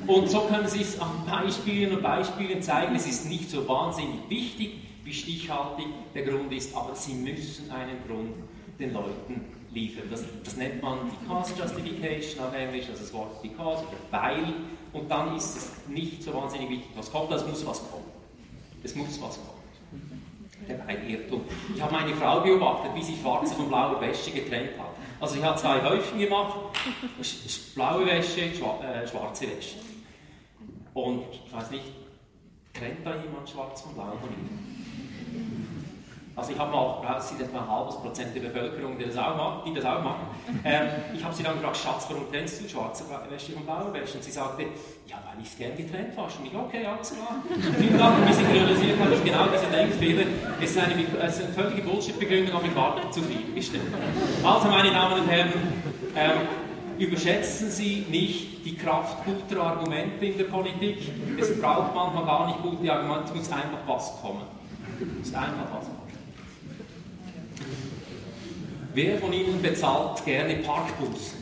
[0.06, 4.30] Und so können Sie es an Beispielen und Beispielen zeigen, es ist nicht so wahnsinnig
[4.30, 8.32] wichtig, wie stichhaltig der Grund ist, aber sie müssen einen Grund
[8.80, 10.04] den Leuten liefern.
[10.10, 14.54] Das, das nennt man Because Justification auf Englisch, also das Wort Because oder weil,
[14.94, 18.06] und dann ist es nicht so wahnsinnig wichtig, was kommt, es muss was kommen.
[18.84, 19.58] Es muss was kommen.
[20.68, 21.42] Der Irrtum.
[21.74, 24.90] Ich habe meine Frau beobachtet, wie sie schwarze von blauer Wäsche getrennt hat.
[25.20, 26.58] Also ich habe zwei Häufchen gemacht,
[27.74, 29.78] blaue Wäsche, äh, schwarze Wäsche.
[30.94, 31.86] Und ich weiß nicht,
[32.74, 35.07] trennt da jemand schwarz von blau von Ihnen?
[36.38, 39.36] Also ich habe mal, es sind etwa ein halbes Prozent der Bevölkerung, die das auch
[39.36, 39.62] machen.
[39.66, 40.28] Die das auch machen.
[40.64, 44.18] Ähm, ich habe sie dann gefragt, Schatz, warum trennst du schwarze Wäsche von blauer Wäsche?
[44.18, 44.64] Und sie sagte,
[45.08, 46.40] ja, weil ich es gern getrennt wasche.
[46.40, 47.42] Und ich, okay, alles klar.
[47.78, 50.24] Vielen Dank, bis ich realisiert habe, dass genau dieser Denkfehler
[50.60, 53.84] ist eine, ist eine völlige Bullshit-Begründung, aber ich war zufriedengestellt.
[54.44, 55.54] Also, meine Damen und Herren,
[56.16, 56.48] ähm,
[57.00, 61.12] überschätzen Sie nicht die Kraft guter Argumente in der Politik.
[61.40, 64.44] Es braucht manchmal gar nicht gute Argumente, es muss einfach was kommen.
[65.22, 66.07] Es ist einfach was kommen.
[68.98, 71.38] Wer von Ihnen bezahlt gerne Parkbussen?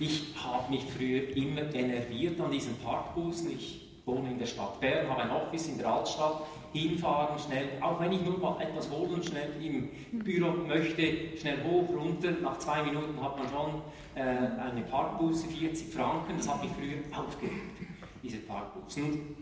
[0.00, 3.52] Ich habe mich früher immer enerviert an diesen Parkbussen.
[3.52, 6.42] Ich wohne in der Stadt Bern, habe ein Office in der Altstadt,
[6.72, 9.90] hinfahren, schnell, auch wenn ich nur mal etwas holen schnell im
[10.24, 13.82] Büro möchte, schnell hoch, runter, nach zwei Minuten hat man schon
[14.16, 17.78] äh, eine Parkbusse, 40 Franken, das hat mich früher aufgeregt,
[18.24, 19.36] diese Parkbussen.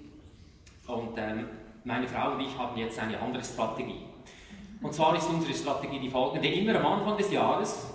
[0.88, 1.46] Und ähm,
[1.84, 4.13] meine Frau und ich haben jetzt eine andere Strategie.
[4.82, 6.48] Und zwar ist unsere Strategie die folgende.
[6.48, 7.86] Immer am Anfang des Jahres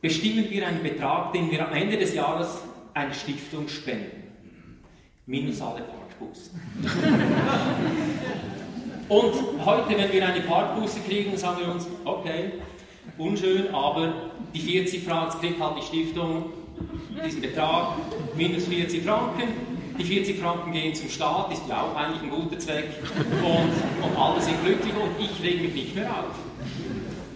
[0.00, 2.58] bestimmen wir einen Betrag, den wir am Ende des Jahres
[2.94, 4.22] einer Stiftung spenden.
[5.26, 6.60] Minus alle Parkbussen.
[9.08, 12.52] Und heute, wenn wir eine Parkbusse kriegen, sagen wir uns, okay,
[13.18, 16.46] unschön, aber die 40 Franken kriegt halt die Stiftung,
[17.24, 17.96] diesen Betrag,
[18.36, 22.58] minus 40 Franken, die 40 Franken gehen zum Staat, ist ja auch eigentlich ein guter
[22.58, 22.90] Zweck.
[23.42, 26.34] Und, und alle sind glücklich und ich rege mich nicht mehr auf.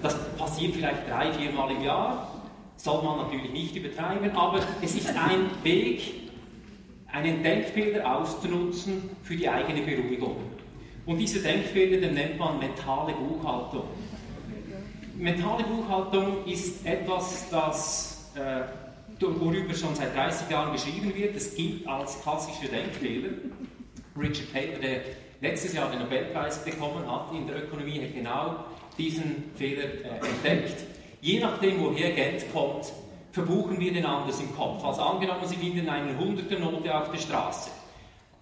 [0.03, 2.31] Das passiert vielleicht drei, vier Mal im Jahr.
[2.77, 6.31] Soll man natürlich nicht übertreiben, aber es ist ein Weg,
[7.11, 10.37] einen Denkfehler auszunutzen für die eigene Beruhigung.
[11.07, 13.85] Und diese Denkfehler, den nennt man mentale Buchhaltung.
[15.17, 18.86] Mentale Buchhaltung ist etwas, das äh,
[19.21, 21.37] worüber schon seit 30 Jahren geschrieben wird.
[21.37, 23.31] Es gilt als klassischer Denkfehler.
[24.19, 25.01] Richard Taylor, der
[25.41, 28.57] letztes Jahr den Nobelpreis bekommen hat in der Ökonomie, hat genau
[28.97, 30.85] diesen Fehler äh, entdeckt.
[31.21, 32.93] Je nachdem, woher Geld kommt,
[33.33, 34.83] verbuchen wir den anders im Kopf.
[34.85, 37.71] Also angenommen, Sie finden eine 100er Note auf der Straße,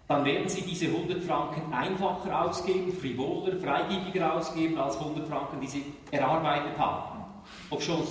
[0.06, 5.66] dann werden Sie diese 100 Franken einfacher ausgeben, frivoler, freigebiger ausgeben als 100 Franken, die
[5.66, 7.24] Sie erarbeitet haben.
[7.70, 8.02] Ob schon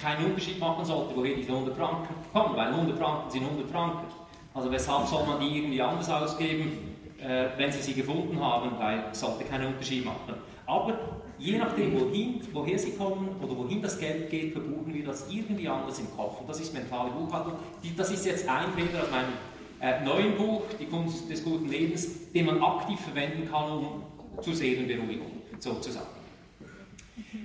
[0.00, 4.06] keinen Unterschied machen sollte, woher diese 100 Franken kommen, weil 100 Franken sind 100 Franken.
[4.54, 9.04] Also weshalb soll man die irgendwie anders ausgeben, äh, wenn sie sie gefunden haben, weil
[9.12, 10.34] es sollte keinen Unterschied machen.
[10.66, 10.98] Aber
[11.38, 15.68] je nachdem, wohin, woher sie kommen oder wohin das Geld geht, verbuchen wir das irgendwie
[15.68, 16.40] anders im Kopf.
[16.40, 17.54] Und das ist mentale Buchhaltung.
[17.96, 19.32] Das ist jetzt ein Fehler aus meinem
[19.80, 24.02] äh, neuen Buch, Die Kunst des guten Lebens, den man aktiv verwenden kann, um
[24.40, 26.19] zur Seelenberuhigung sozusagen.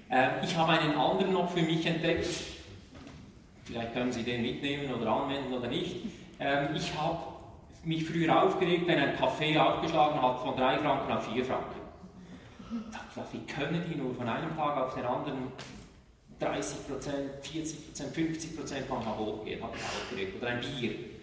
[0.09, 2.27] Äh, ich habe einen anderen noch für mich entdeckt.
[3.63, 5.97] Vielleicht können Sie den mitnehmen oder anwenden oder nicht.
[6.39, 7.19] Äh, ich habe
[7.83, 11.81] mich früher aufgeregt, wenn ein Kaffee aufgeschlagen hat von 3 Franken auf 4 Franken.
[13.31, 15.51] Wie können die nur von einem Tag auf den anderen
[16.39, 16.45] 30%
[17.41, 20.41] 40% 50% manchmal hochgehen, habe ich aufgeregt.
[20.41, 21.14] Oder ein Bier.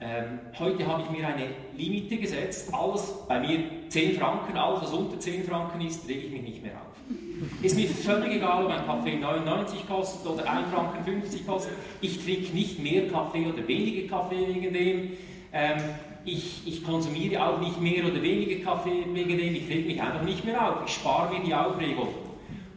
[0.00, 2.72] Ähm, heute habe ich mir eine Limite gesetzt.
[2.72, 3.58] Alles bei mir
[3.88, 7.62] 10 Franken, alles was unter 10 Franken ist, rege ich mich nicht mehr auf.
[7.62, 11.72] Ist mir völlig egal, ob ein Kaffee 99 kostet oder 1 Franken 50 kostet.
[12.00, 15.10] Ich trinke nicht mehr Kaffee oder weniger Kaffee wegen dem.
[15.52, 15.78] Ähm,
[16.24, 19.54] ich, ich, konsumiere auch nicht mehr oder weniger Kaffee wegen dem.
[19.56, 20.82] Ich reg mich einfach nicht mehr auf.
[20.86, 22.08] Ich spare mir die Aufregung.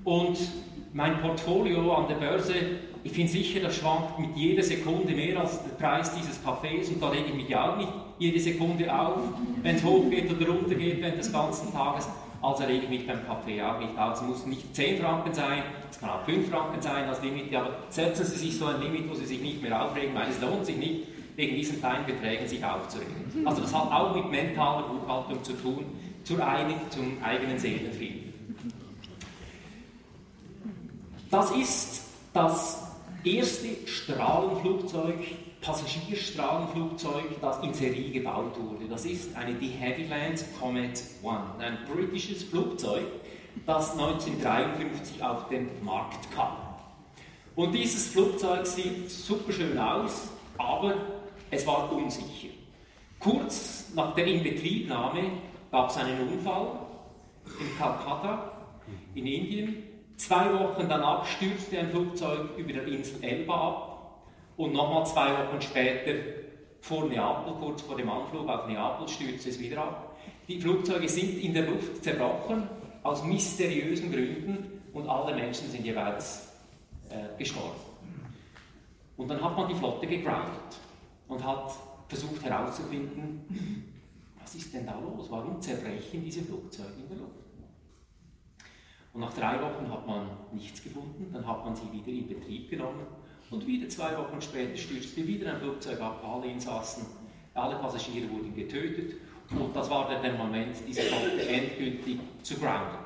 [0.04, 0.38] Und
[0.94, 2.54] mein Portfolio an der Börse
[3.04, 7.02] ich bin sicher, das schwankt mit jeder Sekunde mehr als der Preis dieses Kaffees und
[7.02, 9.18] da lege ich mich ja auch nicht jede Sekunde auf,
[9.64, 12.08] wenn es hochgeht oder runter geht während des ganzen Tages.
[12.42, 14.16] Also lege ich mich beim Kaffee auch nicht auf.
[14.16, 17.78] Es muss nicht 10 Franken sein, es kann auch 5 Franken sein als Limit, aber
[17.90, 20.66] setzen Sie sich so ein Limit, wo Sie sich nicht mehr aufregen, weil es lohnt
[20.66, 23.46] sich nicht, wegen diesen kleinen Beträgen sich aufzuregen.
[23.46, 25.86] Also das hat auch mit mentaler Buchhaltung zu tun,
[26.24, 28.34] zur einig, zum eigenen Seelenfrieden.
[31.32, 32.81] Das ist das
[33.24, 35.20] erste Strahlenflugzeug,
[35.62, 38.88] Passagierstrahlenflugzeug, das in Serie gebaut wurde.
[38.90, 43.06] Das ist eine De Havilland Comet One, ein britisches Flugzeug,
[43.66, 46.58] das 1953 auf den Markt kam.
[47.56, 50.96] Und dieses Flugzeug sieht super schön aus, aber
[51.52, 52.50] es war unsicher.
[53.20, 55.24] Kurz nach der Inbetriebnahme
[55.70, 56.80] gab es einen Unfall
[57.60, 58.52] in Calcutta
[59.14, 64.24] in Indien Zwei Wochen danach stürzte ein Flugzeug über der Insel Elba ab
[64.58, 66.13] und nochmal zwei Wochen später
[66.82, 70.17] vor Neapel, kurz vor dem Anflug auf Neapel, stürzte es wieder ab.
[70.47, 72.67] Die Flugzeuge sind in der Luft zerbrochen,
[73.04, 76.52] aus mysteriösen Gründen, und alle Menschen sind jeweils
[77.10, 77.80] äh, gestorben.
[79.17, 80.80] Und dann hat man die Flotte gegroundet
[81.28, 81.71] und hat
[82.08, 83.88] versucht herauszufinden,
[84.39, 85.28] was ist denn da los?
[85.30, 87.40] Warum zerbrechen diese Flugzeuge in der Luft?
[89.13, 92.69] Und nach drei Wochen hat man nichts gefunden, dann hat man sie wieder in Betrieb
[92.69, 93.06] genommen.
[93.50, 97.06] Und wieder zwei Wochen später stürzte wieder ein Flugzeug ab, alle Insassen,
[97.54, 99.15] alle Passagiere wurden getötet.
[99.50, 102.97] Und das war der Moment, diese Flotte endgültig zu grounden.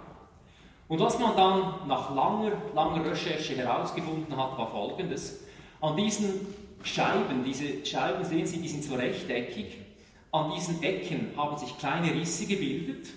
[0.88, 5.46] Und was man dann nach langer, langer Recherche herausgefunden hat, war folgendes.
[5.82, 6.34] An diesen
[6.84, 9.78] Scheiben, diese Scheiben sehen Sie, die sind so rechteckig,
[10.32, 13.08] an diesen Ecken haben sich kleine Risse gebildet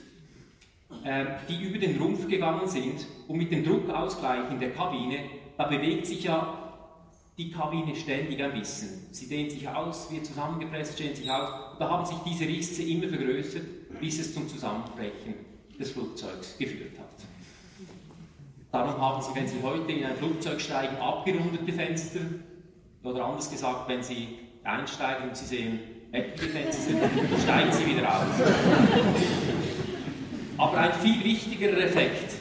[1.49, 5.19] die über den Rumpf gegangen sind und mit dem Druckausgleich in der Kabine,
[5.57, 6.69] da bewegt sich ja
[7.37, 9.07] die Kabine ständig ein bisschen.
[9.13, 11.77] Sie dehnt sich aus, wird zusammengepresst, dehnt sich aus.
[11.79, 13.63] Da haben sich diese Risse immer vergrößert,
[14.01, 15.35] bis es zum Zusammenbrechen
[15.79, 17.07] des Flugzeugs geführt hat.
[18.73, 22.21] Darum haben Sie, wenn Sie heute in ein Flugzeug steigen, abgerundete Fenster.
[23.03, 24.29] Oder anders gesagt, wenn Sie
[24.65, 25.81] einsteigen und Sie sehen
[26.13, 26.93] eckige Fenster,
[27.43, 29.68] steigen Sie wieder aus.
[30.59, 32.35] Aber ein viel wichtigerer Effekt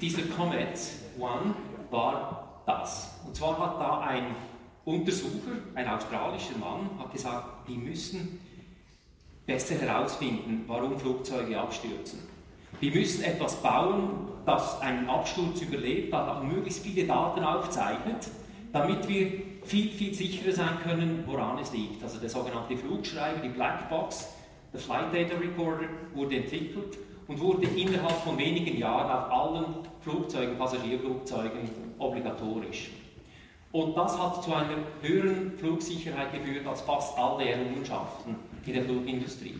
[0.00, 0.78] dieser Comet
[1.18, 1.54] One
[1.90, 3.10] war das.
[3.26, 4.34] Und zwar hat da ein
[4.86, 8.40] Untersucher, ein australischer Mann, hat gesagt, wir müssen
[9.44, 12.20] besser herausfinden, warum Flugzeuge abstürzen.
[12.80, 18.28] Wir müssen etwas bauen, das einen Absturz überlebt, das möglichst viele Daten aufzeichnet,
[18.72, 19.30] damit wir
[19.64, 22.02] viel, viel sicherer sein können, woran es liegt.
[22.02, 24.28] Also der sogenannte Flugschreiber, die Blackbox,
[24.72, 26.96] der Flight Data Recorder, wurde entwickelt
[27.28, 29.64] und wurde innerhalb von wenigen Jahren auf allen
[30.00, 32.90] Flugzeugen, Passagierflugzeugen obligatorisch.
[33.72, 39.54] Und das hat zu einer höheren Flugsicherheit geführt als fast alle Errungenschaften in der Flugindustrie.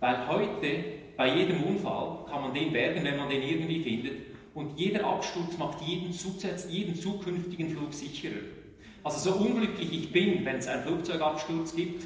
[0.00, 0.84] Weil heute
[1.16, 5.56] bei jedem Unfall kann man den bergen, wenn man den irgendwie findet, und jeder Absturz
[5.58, 8.42] macht jeden, Zusatz, jeden zukünftigen Flug sicherer.
[9.04, 12.04] Also so unglücklich ich bin, wenn es einen Flugzeugabsturz gibt,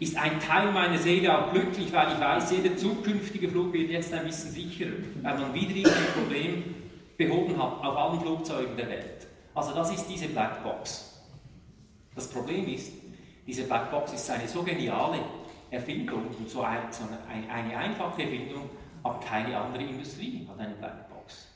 [0.00, 4.12] ist ein Teil meiner Seele auch glücklich, weil ich weiß, jeder zukünftige Flug wird jetzt
[4.12, 6.74] ein bisschen sicherer, weil man wieder irgendein Problem
[7.16, 9.26] behoben hat auf allen Flugzeugen der Welt.
[9.54, 11.22] Also das ist diese Blackbox.
[12.14, 12.92] Das Problem ist,
[13.46, 15.18] diese Blackbox ist eine so geniale
[15.70, 16.80] Erfindung und so, ein,
[17.50, 18.68] eine einfache Erfindung,
[19.02, 21.48] aber keine andere Industrie hat eine Blackbox.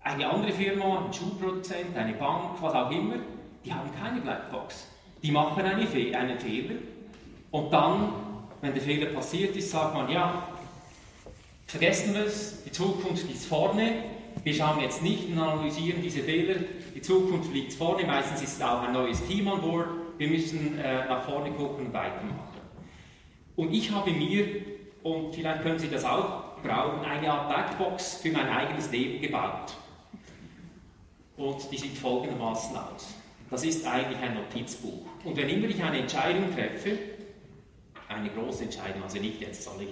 [0.00, 3.16] Eine andere Firma, ein Schuhproduzent, eine Bank, was auch immer,
[3.64, 4.88] die haben keine Blackbox.
[5.22, 6.76] Die machen eine Fe einen Fehler
[7.50, 8.12] und dann,
[8.60, 10.48] wenn der Fehler passiert ist, sagt man, ja,
[11.72, 14.04] Vergessen wir es, die Zukunft ist vorne.
[14.44, 16.56] Wir schauen jetzt nicht und analysieren diese Fehler.
[16.94, 18.06] Die Zukunft liegt vorne.
[18.06, 19.86] Meistens ist auch ein neues Team an Bord.
[20.18, 22.60] Wir müssen äh, nach vorne gucken und weitermachen.
[23.56, 24.46] Und ich habe mir,
[25.02, 29.72] und vielleicht können Sie das auch brauchen, eine Art Blackbox für mein eigenes Leben gebaut.
[31.38, 33.14] Und die sieht folgendermaßen aus.
[33.50, 35.06] Das ist eigentlich ein Notizbuch.
[35.24, 36.98] Und wenn immer ich eine Entscheidung treffe,
[38.08, 39.88] eine große Entscheidung, also nicht jetzt soll ich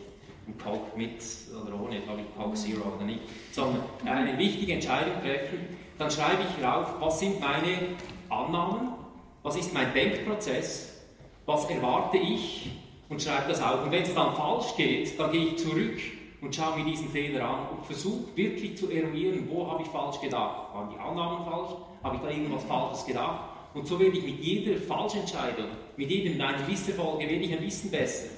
[0.47, 3.21] einen Coke mit oder ohne, soll ich Coke Zero oder nicht,
[3.53, 5.59] sondern eine wichtige Entscheidung treffen,
[5.99, 7.97] dann schreibe ich rauf, was sind meine
[8.29, 8.95] Annahmen,
[9.43, 11.01] was ist mein Denkprozess,
[11.47, 12.71] was erwarte ich
[13.09, 13.85] und schreibe das auf.
[13.85, 15.99] Und wenn es dann falsch geht, dann gehe ich zurück
[16.41, 20.21] und schaue mir diesen Fehler an und versuche wirklich zu eruieren, wo habe ich falsch
[20.21, 20.75] gedacht.
[20.75, 21.73] Waren die Annahmen falsch?
[22.03, 23.50] Habe ich da irgendwas Falsches gedacht?
[23.75, 27.91] Und so werde ich mit jeder Falschentscheidung, mit jedem meiner Misserfolge, werde ich ein bisschen
[27.91, 28.29] besser.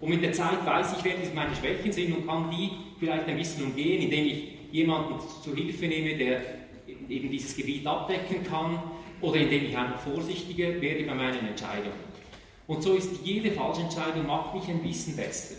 [0.00, 3.36] Und mit der Zeit weiß ich, wer meine Schwächen sind und kann die vielleicht ein
[3.36, 6.40] bisschen umgehen, indem ich jemanden zur Hilfe nehme, der
[7.08, 8.80] eben dieses Gebiet abdecken kann
[9.20, 12.06] oder indem ich einfach vorsichtiger werde bei meinen Entscheidungen.
[12.66, 15.54] Und so ist jede Falschentscheidung macht mich ein bisschen besser.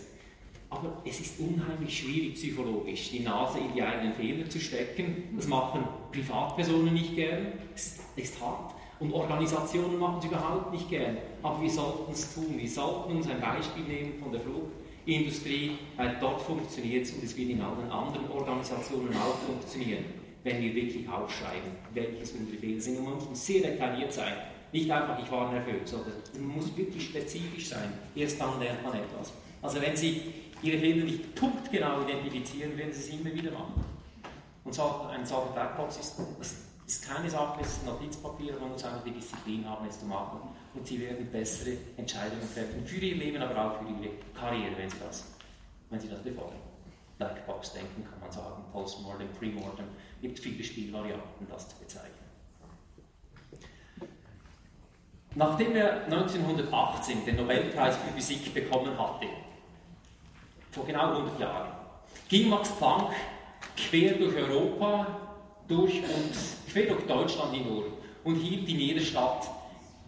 [0.69, 5.23] Aber es ist unheimlich schwierig psychologisch, die Nase in die eigenen Fehler zu stecken.
[5.35, 7.53] Das machen Privatpersonen nicht gern.
[7.73, 8.73] Es ist hart.
[8.99, 11.17] Und Organisationen machen es überhaupt nicht gern.
[11.43, 12.55] Aber wir sollten es tun.
[12.57, 17.37] Wir sollten uns ein Beispiel nehmen von der Flugindustrie, weil dort funktioniert es und es
[17.37, 20.05] wird in allen anderen Organisationen auch funktionieren,
[20.43, 22.97] wenn wir wirklich aufschreiben, welches unsere Fehler sind.
[22.97, 24.33] Und man muss sehr detailliert sein.
[24.71, 27.93] Nicht einfach, ich war nervös, sondern man muss wirklich spezifisch sein.
[28.15, 29.31] Erst dann lernt man etwas.
[29.61, 30.21] Also wenn Sie
[30.61, 33.83] Ihre Fehler nicht punktgenau identifizieren, werden Sie es immer wieder machen.
[34.63, 38.83] Und so, ein solcher ist, ist ist keine Sache, es ist ein Notizpapier, man muss
[38.85, 40.39] einfach die Disziplin haben, es zu machen.
[40.73, 44.89] Und sie werden bessere Entscheidungen treffen für ihr Leben, aber auch für ihre Karriere, wenn
[44.89, 45.25] sie das,
[45.89, 46.55] wenn sie das befolgen.
[47.17, 49.85] Blackbox denken kann man sagen, Postmortem, Premortem,
[50.21, 52.13] gibt viele Spielvarianten, das zu bezeichnen.
[55.35, 59.27] Nachdem er 1918 den Nobelpreis für Physik bekommen hatte,
[60.71, 61.71] vor genau 100 Jahren,
[62.29, 63.11] ging Max Planck
[63.75, 65.27] quer durch Europa
[65.67, 67.87] durch und quer durch Deutschland hindurch
[68.23, 69.49] und hielt in jeder Stadt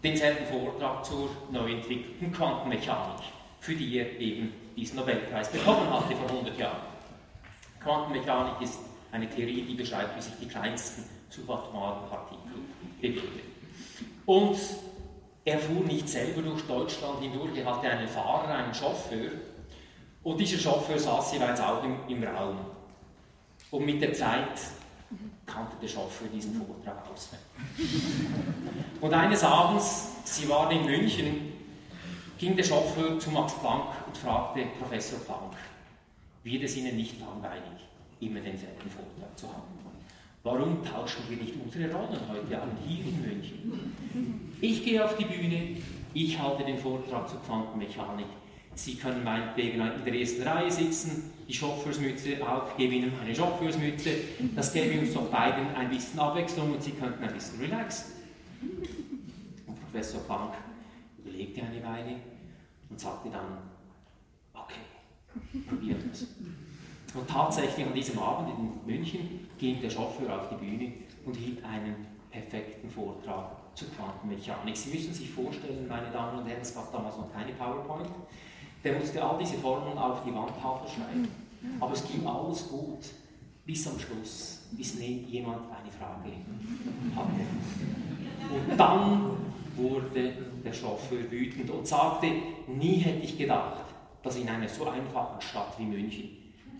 [0.02, 3.22] denselben Vortrag zur neu entwickelten Quantenmechanik,
[3.60, 6.82] für die er eben diesen Nobelpreis bekommen hatte vor 100 Jahren.
[7.82, 8.80] Quantenmechanik ist
[9.12, 12.62] eine Theorie, die beschreibt, wie sich die kleinsten subatomaren Partikel
[13.00, 13.40] bewegen.
[14.26, 14.56] Und
[15.44, 19.30] er fuhr nicht selber durch Deutschland hindurch, er hatte einen Fahrer, einen Chauffeur,
[20.22, 22.58] und dieser Chauffeur saß jeweils auch im, im Raum.
[23.70, 24.60] Und mit der Zeit
[25.52, 27.46] kannte der Chauffeur diesen Vortrag auswendig.
[29.00, 31.52] Und eines Abends, sie waren in München,
[32.38, 35.56] ging der Chauffeur zu Max Planck und fragte Professor Planck,
[36.42, 37.86] wird es Ihnen nicht langweilig,
[38.20, 39.80] immer denselben Vortrag zu haben?
[40.42, 44.56] Warum tauschen wir nicht unsere Rollen heute an, hier in München?
[44.62, 45.76] Ich gehe auf die Bühne,
[46.14, 48.26] ich halte den Vortrag zur Quantenmechanik,
[48.74, 54.10] Sie können meinetwegen in der ersten Reihe sitzen, die Chauffeursmütze auf, gebe Ihnen eine Chauffeursmütze.
[54.54, 58.12] Das gäbe uns doch beiden ein bisschen Abwechslung und Sie könnten ein bisschen relaxen.
[59.66, 60.54] Und Professor Planck
[61.18, 62.16] überlegte eine Weile
[62.88, 63.58] und sagte dann,
[64.54, 64.80] okay,
[65.68, 66.26] probiert es.
[67.14, 70.92] Und tatsächlich an diesem Abend in München ging der Chauffeur auf die Bühne
[71.26, 74.76] und hielt einen perfekten Vortrag zur Quantenmechanik.
[74.76, 78.08] Sie müssen sich vorstellen, meine Damen und Herren, es gab damals noch keine PowerPoint
[78.82, 81.28] der musste all diese Formeln auf die Wandtafel schreiben.
[81.78, 83.04] Aber es ging alles gut,
[83.66, 86.30] bis am Schluss, bis jemand eine Frage
[87.14, 87.40] hatte.
[88.70, 89.30] Und dann
[89.76, 90.32] wurde
[90.64, 92.26] der Chauffeur wütend und sagte,
[92.66, 93.84] nie hätte ich gedacht,
[94.22, 96.30] dass in einer so einfachen Stadt wie München,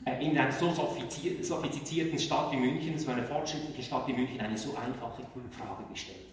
[0.04, 4.58] äh, in einer so sophistizierten Stadt wie München, so einer fortschrittlichen Stadt wie München, eine
[4.58, 6.29] so einfache Frage gestellt wird.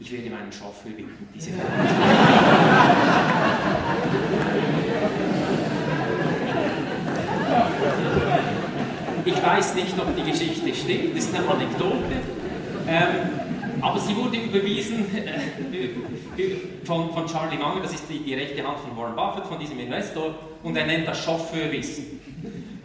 [0.00, 1.50] Ich werde meinen Chauffeur bitten, diese
[9.24, 11.94] Ich weiß nicht, ob die Geschichte stimmt, das ist eine Anekdote.
[12.88, 13.06] Ähm,
[13.80, 15.90] aber sie wurde überwiesen äh,
[16.84, 19.78] von, von Charlie Munger, das ist die, die, rechte Hand von Warren Buffett, von diesem
[19.78, 22.20] Investor, und er nennt das Chauffeurwissen.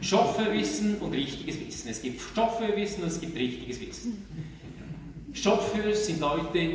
[0.02, 1.90] Chauffeurwissen und richtiges Wissen.
[1.90, 4.24] Es gibt Chauffeurwissen und es gibt richtiges Wissen.
[5.46, 6.72] Chauffeurs sind Leute,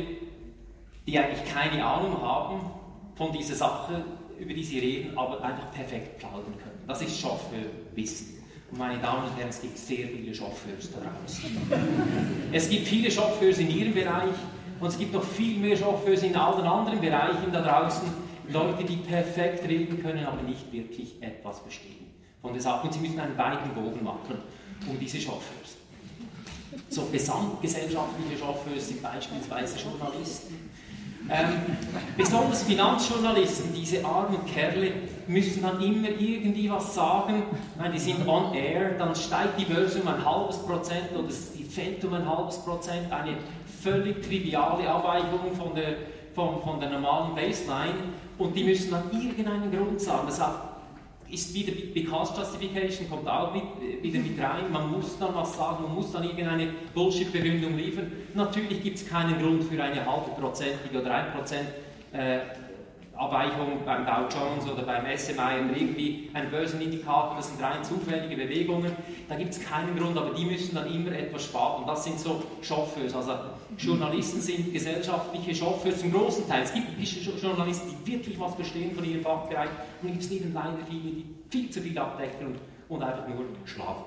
[1.05, 2.61] die eigentlich keine Ahnung haben
[3.15, 4.05] von dieser Sache,
[4.39, 6.81] über die sie reden, aber einfach perfekt plaudern können.
[6.87, 8.41] Das ist Chauffeurwissen.
[8.71, 11.49] Und meine Damen und Herren, es gibt sehr viele Chauffeurs da draußen.
[12.53, 14.39] Es gibt viele Chauffeurs in Ihrem Bereich
[14.79, 18.07] und es gibt noch viel mehr Chauffeurs in allen anderen Bereichen da draußen.
[18.47, 22.07] Leute, die perfekt reden können, aber nicht wirklich etwas verstehen.
[22.41, 22.87] von der Sache.
[22.87, 24.37] Und Sie müssen einen weiten Bogen machen
[24.89, 25.80] um diese Chauffeurs.
[26.89, 30.71] So gesamtgesellschaftliche Chauffeurs sind beispielsweise Journalisten.
[31.29, 31.77] Ähm,
[32.17, 34.91] besonders Finanzjournalisten, diese armen Kerle,
[35.27, 37.43] müssen dann immer irgendwie was sagen.
[37.77, 41.63] Meine, die sind on air, dann steigt die Börse um ein halbes Prozent oder die
[41.63, 43.11] fällt um ein halbes Prozent.
[43.11, 43.37] Eine
[43.81, 45.95] völlig triviale Abweichung von der,
[46.33, 47.95] von, von der normalen Baseline.
[48.37, 50.23] Und die müssen dann irgendeinen Grund sagen.
[50.25, 50.41] Das
[51.31, 53.63] ist wieder Because Justification, kommt auch mit,
[54.03, 54.71] wieder mit rein.
[54.71, 58.11] Man muss dann was sagen, man muss dann irgendeine Bullshit-Begründung liefern.
[58.33, 61.69] Natürlich gibt es keinen Grund für eine halbe prozentige oder ein Prozent
[62.11, 62.39] äh,
[63.15, 68.35] Abweichung beim Dow Jones oder beim SMI und irgendwie ein Börsenindikator, das sind rein zufällige
[68.35, 68.91] Bewegungen.
[69.29, 71.83] Da gibt es keinen Grund, aber die müssen dann immer etwas sparen.
[71.83, 73.13] Und das sind so Chauffeurs.
[73.13, 73.33] Also
[73.77, 76.63] Journalisten sind gesellschaftliche Chauffeurs zum großen Teil.
[76.63, 76.87] Es gibt
[77.41, 79.69] Journalisten, die wirklich was verstehen von ihrem Fachbereich
[80.01, 82.59] und es gibt eben leider viele, die viel zu viel abdecken und,
[82.89, 84.03] und einfach nur schlafen.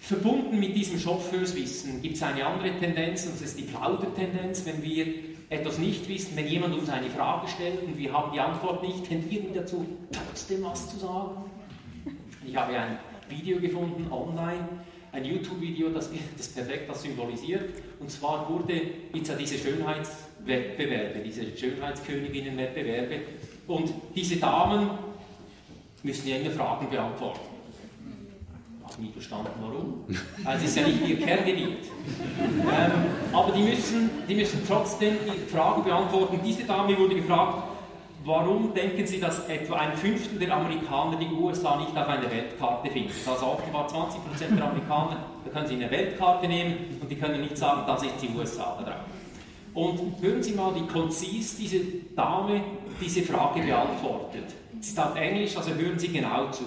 [0.00, 4.82] Verbunden mit diesem Chauffeurswissen gibt es eine andere Tendenz, und das ist die Plaudertendenz, wenn
[4.82, 5.06] wir
[5.48, 9.04] etwas nicht wissen, wenn jemand uns eine Frage stellt und wir haben die Antwort nicht,
[9.04, 11.50] tendieren wir dazu, trotzdem was zu sagen.
[12.46, 14.68] Ich habe ein Video gefunden online,
[15.16, 17.70] ein YouTube-Video, das, das perfekt das symbolisiert.
[17.98, 18.80] Und zwar wurde
[19.12, 23.20] jetzt diese Schönheitswettbewerbe, diese Schönheitsköniginnenwettbewerbe,
[23.66, 24.90] und diese Damen
[26.02, 27.40] müssen ja immer Fragen beantworten.
[28.86, 30.04] Ich habe nie verstanden, warum.
[30.44, 31.90] Also es ist ja nicht ihr Kerngebiet.
[32.38, 32.92] Ähm,
[33.32, 36.38] aber die müssen, die müssen trotzdem die Fragen beantworten.
[36.44, 37.65] Diese Dame wurde gefragt,
[38.26, 42.90] Warum denken Sie, dass etwa ein Fünftel der Amerikaner die USA nicht auf einer Weltkarte
[42.90, 43.14] findet?
[43.24, 47.56] Also offenbar 20% der Amerikaner, da können Sie eine Weltkarte nehmen und die können nicht
[47.56, 49.00] sagen, das ist die USA da drauf.
[49.74, 51.78] Und hören Sie mal, wie konzis diese
[52.16, 52.62] Dame
[53.00, 54.52] diese Frage beantwortet.
[54.80, 56.64] Sie ist auf Englisch, also hören Sie genau zu.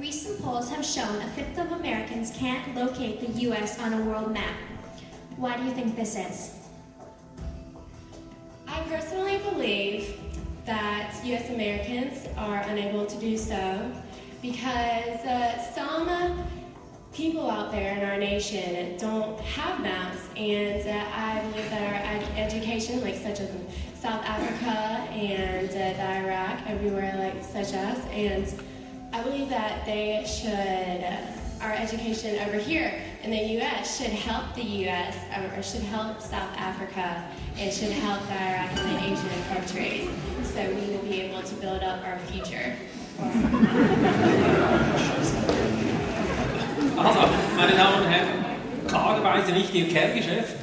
[0.00, 4.32] Recent polls have shown a fifth of Americans can't locate the US on a world
[4.32, 4.56] map.
[5.36, 6.55] Why do you think this is?
[8.68, 10.18] I personally believe
[10.64, 13.92] that US Americans are unable to do so
[14.42, 16.44] because uh, some
[17.12, 21.94] people out there in our nation don't have maps, and uh, I believe that our
[21.94, 23.50] ed- education, like such as
[23.94, 28.52] South Africa and uh, Iraq, everywhere like such as, and
[29.12, 31.04] I believe that they should.
[31.04, 33.98] Uh, our education over here in the U.S.
[33.98, 35.16] should help the U.S.
[35.34, 37.24] or should help South Africa
[37.58, 40.08] and should help the Iraq and the Asian countries,
[40.44, 42.76] so we will be able to build up our future.
[46.96, 47.20] Also,
[47.56, 48.44] meine Damen und Herren,
[48.86, 50.56] klarerweise nicht Ihr Kerngeschäft,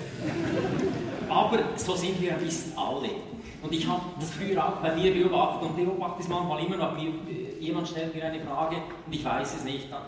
[1.28, 3.10] aber so sind wir ein bisschen alle.
[3.62, 6.98] Und ich habe das früher auch bei mir beobachtet und beobachte es manchmal immer noch.
[6.98, 9.92] Äh, jemand stellt mir eine Frage und ich weiß es nicht.
[9.92, 10.02] Dann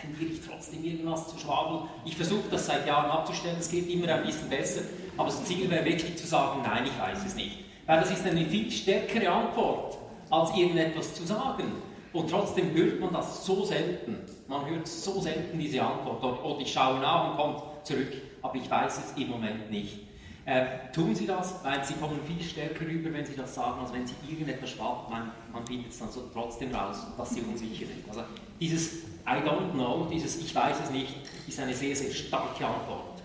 [0.00, 1.88] tendiere ich trotzdem irgendwas zu schwabeln.
[2.04, 4.82] Ich versuche das seit Jahren abzustellen, es geht immer ein bisschen besser,
[5.16, 7.64] aber das Ziel wäre wirklich zu sagen, nein, ich weiß es nicht.
[7.86, 9.98] Weil das ist eine viel stärkere Antwort,
[10.30, 11.72] als irgendetwas zu sagen.
[12.12, 14.18] Und trotzdem hört man das so selten.
[14.46, 16.22] Man hört so selten diese Antwort.
[16.22, 20.07] Oder ich schaue nach und kommt zurück, aber ich weiß es im Moment nicht.
[20.48, 23.92] Äh, tun Sie das, weil Sie kommen viel stärker rüber, wenn Sie das sagen, als
[23.92, 27.84] wenn Sie irgendetwas schwab, man, man findet es dann so trotzdem raus, dass Sie unsicher
[27.84, 28.08] sind.
[28.08, 28.22] Also
[28.58, 33.20] dieses I don't know, dieses Ich weiß es nicht, ist eine sehr, sehr starke Antwort.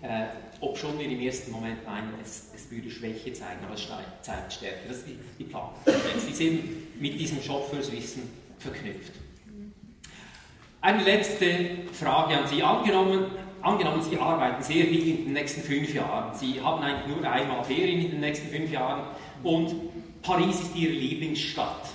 [0.00, 0.28] Äh,
[0.60, 3.86] ob schon wir im ersten Moment meinen, es, es würde Schwäche zeigen, aber es
[4.22, 4.88] zeigt Stärke.
[4.88, 5.68] Das ist die, die Plan.
[5.86, 8.22] Die eben mit diesem Chauffeurswissen
[8.58, 9.12] verknüpft.
[10.80, 12.62] Eine letzte Frage an Sie.
[12.62, 13.26] Angenommen,
[13.62, 16.34] angenommen, Sie arbeiten sehr viel in den nächsten fünf Jahren.
[16.34, 19.02] Sie haben eigentlich nur einmal Ferien in den nächsten fünf Jahren
[19.42, 19.74] und
[20.22, 21.88] Paris ist Ihre Lieblingsstadt.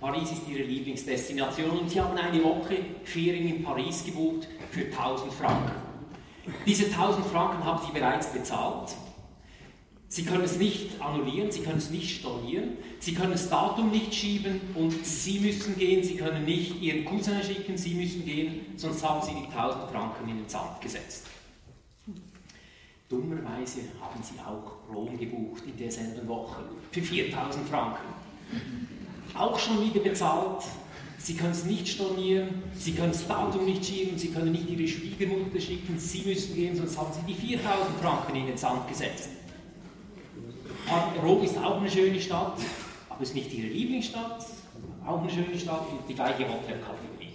[0.00, 5.32] Paris ist Ihre Lieblingsdestination und Sie haben eine Woche Ferien in Paris gebucht für 1000
[5.32, 5.72] Franken.
[6.66, 8.94] Diese 1000 Franken haben Sie bereits bezahlt.
[10.14, 14.14] Sie können es nicht annullieren, Sie können es nicht stornieren, Sie können das Datum nicht
[14.14, 19.02] schieben und Sie müssen gehen, Sie können nicht Ihren Cousin schicken, Sie müssen gehen, sonst
[19.02, 21.26] haben Sie die 1000 Franken in den Sand gesetzt.
[23.08, 26.62] Dummerweise haben Sie auch Rom gebucht in derselben Woche
[26.92, 28.14] für 4000 Franken.
[29.36, 30.62] Auch schon wieder bezahlt,
[31.18, 34.86] Sie können es nicht stornieren, Sie können das Datum nicht schieben, Sie können nicht Ihre
[34.86, 39.30] Schwiegermutter schicken, Sie müssen gehen, sonst haben Sie die 4000 Franken in den Sand gesetzt.
[41.22, 42.58] Rom ist auch eine schöne Stadt,
[43.08, 44.44] aber es ist nicht Ihre Lieblingsstadt,
[45.06, 47.34] auch eine schöne Stadt die gleiche Hotelkategorie.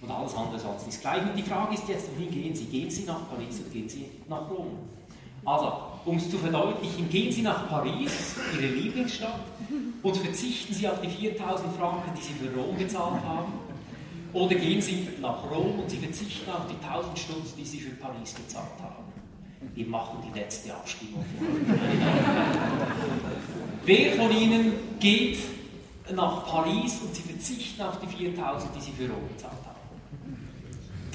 [0.00, 1.22] Und alles andere sonst ist gleich.
[1.22, 2.64] Und die Frage ist jetzt, wohin gehen Sie?
[2.64, 4.78] Gehen Sie nach Paris oder gehen Sie nach Rom?
[5.44, 5.72] Also,
[6.04, 9.40] um es zu verdeutlichen, gehen Sie nach Paris, Ihre Lieblingsstadt,
[10.02, 13.52] und verzichten Sie auf die 4000 Franken, die Sie für Rom bezahlt haben.
[14.32, 17.94] Oder gehen Sie nach Rom und Sie verzichten auf die 1000 Stutz, die Sie für
[17.96, 19.01] Paris bezahlt haben.
[19.74, 21.24] Wir machen die letzte Abstimmung.
[23.84, 25.38] Wer von Ihnen geht
[26.14, 29.78] nach Paris und Sie verzichten auf die 4000, die Sie für Rom bezahlt haben?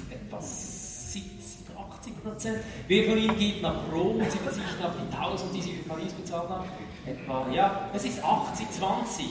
[0.10, 2.58] Etwas 70, 80 Prozent.
[2.88, 5.90] Wer von Ihnen geht nach Rom und Sie verzichten auf die 1000, die Sie für
[5.90, 6.68] Paris bezahlt haben?
[7.06, 9.26] Etwa, ja, es ist 80, 20.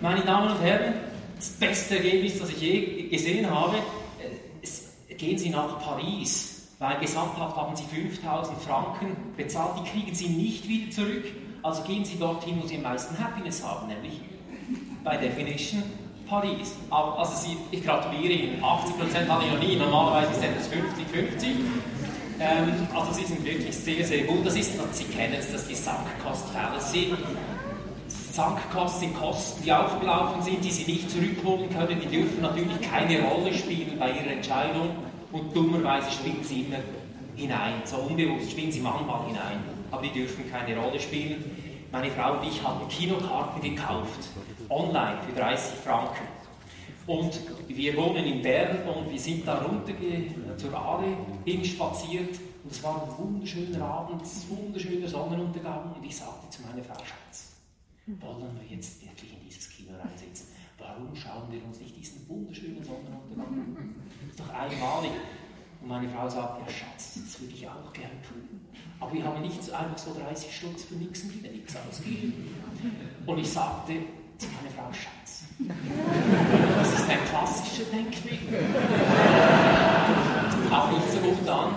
[0.00, 0.94] Meine Damen und Herren,
[1.36, 3.76] das beste Ergebnis, das ich je gesehen habe,
[4.62, 4.84] es,
[5.16, 10.68] gehen Sie nach Paris, weil gesamthaft haben Sie 5000 Franken bezahlt, die kriegen Sie nicht
[10.68, 11.24] wieder zurück.
[11.62, 14.20] Also gehen Sie dorthin, wo Sie am meisten Happiness haben, nämlich
[15.02, 15.82] bei Definition
[16.28, 16.74] Paris.
[16.90, 21.46] Also Sie, ich gratuliere Ihnen, 80% hatte ich noch nie, normalerweise sind es 50-50.
[22.40, 24.44] Ähm, also Sie sind wirklich sehr, sehr gut.
[24.44, 27.14] Das ist, Sie kennen es, das ist die Sunk-Cost-Fallacy.
[28.08, 33.22] Sankkosten sind Kosten, die aufgelaufen sind, die Sie nicht zurückholen können, die dürfen natürlich keine
[33.22, 34.88] Rolle spielen bei Ihrer Entscheidung
[35.34, 36.78] und dummerweise spielen Sie immer
[37.34, 39.58] hinein, so unbewusst spielen Sie manchmal hinein,
[39.90, 41.44] aber die dürfen keine Rolle spielen.
[41.90, 44.28] Meine Frau und ich haben Kinokarten gekauft,
[44.68, 46.24] online für 30 Franken.
[47.06, 49.92] Und wir wohnen in Bern und wir sind da runter
[50.56, 56.62] zur Aare hinspaziert und es war ein wunderschöner Abend, wunderschöner Sonnenuntergang und ich sagte zu
[56.62, 57.56] meiner Frau, Schatz,
[58.06, 60.46] wollen wir jetzt wirklich in dieses Kino reinsitzen?
[60.78, 63.94] Warum schauen wir uns nicht diesen wunderschönen Sonnenuntergang an?
[64.36, 65.12] Doch einmalig.
[65.80, 68.60] Und meine Frau sagt, ja Schatz, das würde ich auch gern tun.
[69.00, 72.54] Aber wir haben nicht einfach so 30 Stutz für nichts wieder nichts ausgegeben.
[73.26, 73.92] Und ich sagte
[74.38, 75.44] zu meiner Frau, Schatz,
[76.78, 78.60] das ist ein klassischer Denkfehler.
[80.70, 81.74] Auch nicht so gut an.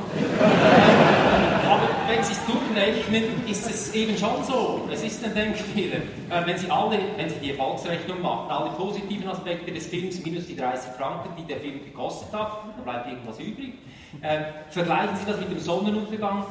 [1.68, 2.40] Aber wenn Sie es
[2.78, 4.88] durchrechnen, ist es eben schon so.
[4.92, 5.98] Es ist ein Denkfehler.
[6.30, 10.48] Äh, wenn Sie, alle, wenn Sie die Erfolgsrechnung machen, alle positiven Aspekte des Films minus
[10.48, 13.74] die 30 Franken, die der Film gekostet hat, dann bleibt irgendwas übrig.
[14.22, 16.46] Äh, vergleichen Sie das mit dem Sonnenuntergang,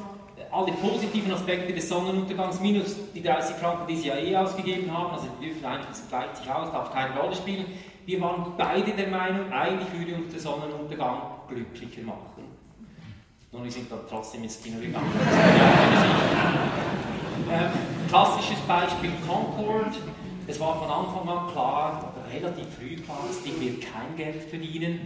[0.51, 5.13] alle positiven Aspekte des Sonnenuntergangs minus die 30 Franken, die Sie ja eh ausgegeben haben,
[5.13, 7.67] also die dürfen eigentlich, das gleicht sich aus, darf keine Rolle spielen.
[8.05, 11.19] Wir waren beide der Meinung, eigentlich würde uns der Sonnenuntergang
[11.49, 12.36] glücklicher machen.
[13.57, 15.11] Nun, wir sind dann trotzdem ins Kino gegangen.
[17.51, 17.71] ähm,
[18.07, 19.95] klassisches Beispiel Concord.
[20.47, 25.01] Es war von Anfang an klar, relativ früh klar, das Ding wird kein Geld verdienen.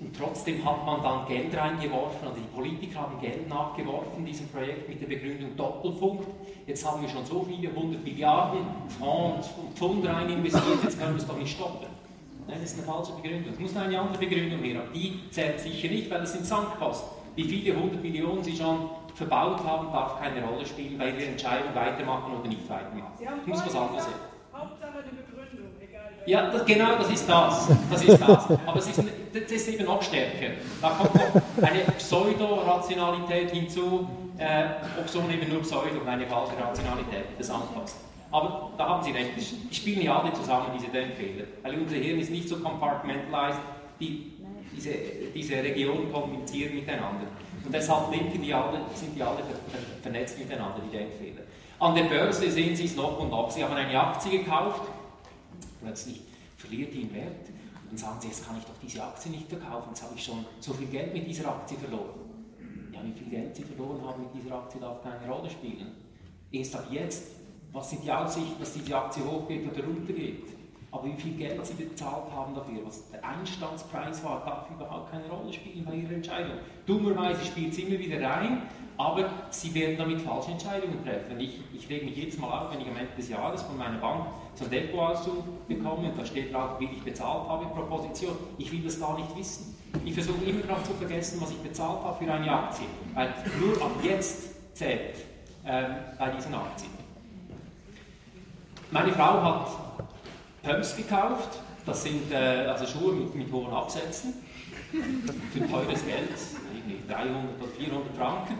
[0.00, 4.88] Und trotzdem hat man dann Geld reingeworfen, also die Politiker haben Geld nachgeworfen, diesem Projekt
[4.88, 6.26] mit der Begründung Doppelpunkt.
[6.66, 8.66] Jetzt haben wir schon so viele hundert Milliarden
[8.98, 11.86] Francs und Pfund rein investiert, jetzt können wir es doch nicht stoppen.
[12.48, 13.52] Nein, das ist eine falsche Begründung.
[13.52, 17.17] Es muss eine andere Begründung her, aber die zählt sicher nicht, weil das sind Sankkosten.
[17.38, 21.72] Wie viele hundert Millionen Sie schon verbaut haben, darf keine Rolle spielen bei Ihrer Entscheidung,
[21.72, 23.12] weitermachen oder nicht weitermachen.
[23.42, 24.14] Ich muss was anderes sehen.
[24.52, 26.10] Hauptsache die Begründung, egal.
[26.26, 27.68] Ja, das, genau, das ist das.
[27.92, 28.50] Das ist das.
[28.66, 30.54] Aber es ist, das ist eben noch stärker.
[30.82, 34.64] Da kommt noch eine Pseudo-Rationalität hinzu, äh,
[34.98, 38.00] ob so eben nur Pseudo, eine falsche Rationalität des Anpasses.
[38.32, 39.30] Aber da haben Sie recht,
[39.70, 41.44] die spielen ja alle zusammen, diese Denkfehler.
[41.62, 43.60] Weil unser Hirn ist nicht so compartmentalized,
[44.00, 44.32] die,
[44.78, 44.94] diese,
[45.34, 47.26] diese Regionen kommunizieren miteinander.
[47.64, 49.42] Und deshalb linken die alle, sind die alle
[50.00, 51.42] vernetzt miteinander, die Denkfehler.
[51.78, 53.50] An der Börse sehen Sie es noch und noch.
[53.50, 54.82] Sie haben eine Aktie gekauft,
[55.82, 56.22] plötzlich
[56.56, 57.48] verliert die im Wert.
[57.82, 60.24] Und dann sagen Sie, jetzt kann ich doch diese Aktie nicht verkaufen, jetzt habe ich
[60.24, 62.20] schon so viel Geld mit dieser Aktie verloren.
[62.92, 65.92] Ja, wie viel Geld Sie verloren haben mit dieser Aktie darf keine Rolle spielen.
[66.50, 67.38] Erst ab jetzt
[67.72, 70.57] was sind die Aussichten, dass diese Aktie hochgeht oder runtergeht?
[70.90, 75.28] Aber wie viel Geld Sie bezahlt haben dafür, was der Einstandspreis war, darf überhaupt keine
[75.28, 76.56] Rolle spielen bei Ihrer Entscheidung.
[76.86, 78.62] Dummerweise spielt es immer wieder rein,
[78.96, 81.38] aber Sie werden damit falsche Entscheidungen treffen.
[81.38, 83.98] Ich, ich rege mich jedes Mal auf, wenn ich am Ende des Jahres von meiner
[83.98, 88.34] Bank so ein Depotauszug bekomme und da steht drauf, wie ich bezahlt habe pro Position.
[88.56, 89.76] Ich will das gar nicht wissen.
[90.04, 93.80] Ich versuche immer noch zu vergessen, was ich bezahlt habe für eine Aktie, weil nur
[93.82, 95.16] ab jetzt zählt
[95.66, 95.86] ähm,
[96.18, 96.90] bei diesen Aktien.
[98.90, 99.68] Meine Frau hat
[100.68, 104.34] Pumps gekauft, das sind äh, also Schuhe mit, mit hohen Absätzen,
[104.90, 106.28] für teures Geld,
[106.74, 108.54] irgendwie 300 oder 400 Franken.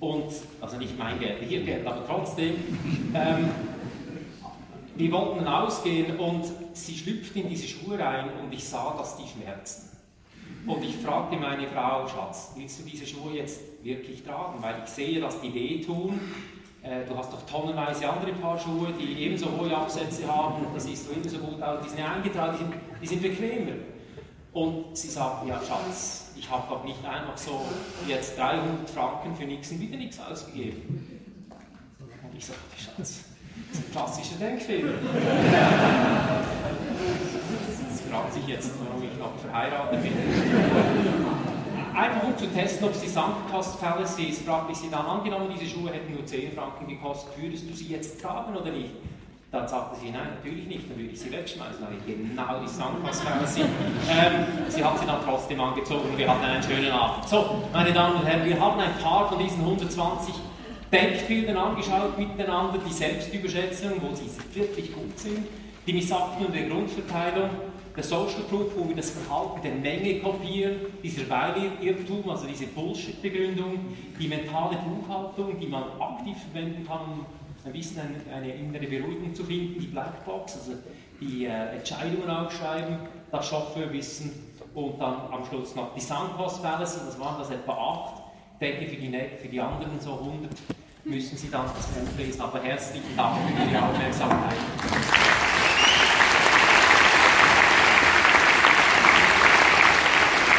[0.00, 2.54] Und, also nicht mein Geld, ihr Geld, aber trotzdem,
[3.14, 3.50] ähm,
[4.96, 9.28] wir wollten ausgehen und sie schlüpft in diese Schuhe rein und ich sah, dass die
[9.28, 9.96] schmerzen.
[10.66, 14.60] Und ich fragte meine Frau, Schatz, willst du diese Schuhe jetzt wirklich tragen?
[14.60, 16.18] Weil ich sehe, dass die wehtun
[16.82, 21.12] du hast doch tonnenweise andere Paar Schuhe, die ebenso hohe Absätze haben, das siehst du
[21.12, 23.76] ebenso gut aus, die sind eingetragen, die sind, die sind bequemer.
[24.52, 27.60] Und sie sagten, ja Schatz, ich habe doch nicht einfach so
[28.08, 31.28] jetzt 300 Franken für nichts und wieder nichts ausgegeben.
[32.22, 34.94] Und ich sagte, Schatz, das ist ein klassischer Denkfehler.
[37.92, 40.12] Sie fragt sich jetzt, warum ich noch verheiratet bin.
[41.94, 45.68] Einfach um zu testen, ob es die Sanktkost-Fallacy ist, fragte ich sie dann, angenommen, diese
[45.68, 48.90] Schuhe hätten nur 10 Franken gekostet, würdest du sie jetzt tragen oder nicht?
[49.52, 51.82] Dann sagte sie, nein, natürlich nicht, dann würde ich sie wegschmeißen.
[51.82, 53.62] Aber genau die Sandpass-Fallacy.
[53.62, 57.28] ähm, sie hat sie dann trotzdem angezogen und wir hatten einen schönen Abend.
[57.28, 60.34] So, meine Damen und Herren, wir haben ein paar von diesen 120
[60.92, 65.46] Denkbildern angeschaut miteinander, die Selbstüberschätzung, wo sie wirklich gut sind,
[65.86, 67.50] die Missachtung der Grundverteilung,
[67.96, 73.96] der Social Proof, wo wir das Verhalten der Menge kopieren, dieser Weil-Irrtum, also diese Bullshit-Begründung,
[74.18, 77.26] die mentale Buchhaltung, die man aktiv verwenden kann, um
[77.64, 80.72] ein bisschen eine, innere Beruhigung zu finden, die Blackbox, also
[81.20, 82.98] die äh, Entscheidungen aufschreiben,
[83.30, 84.32] das Chauffeurwissen
[84.74, 88.22] und dann am Schluss noch die Soundpost Fallacy, das waren das etwa acht.
[88.60, 89.10] Denke, für die,
[89.40, 90.50] für die anderen so 100
[91.04, 92.40] müssen Sie dann das Buch lesen.
[92.40, 95.49] Aber herzlichen Dank für Ihre Aufmerksamkeit.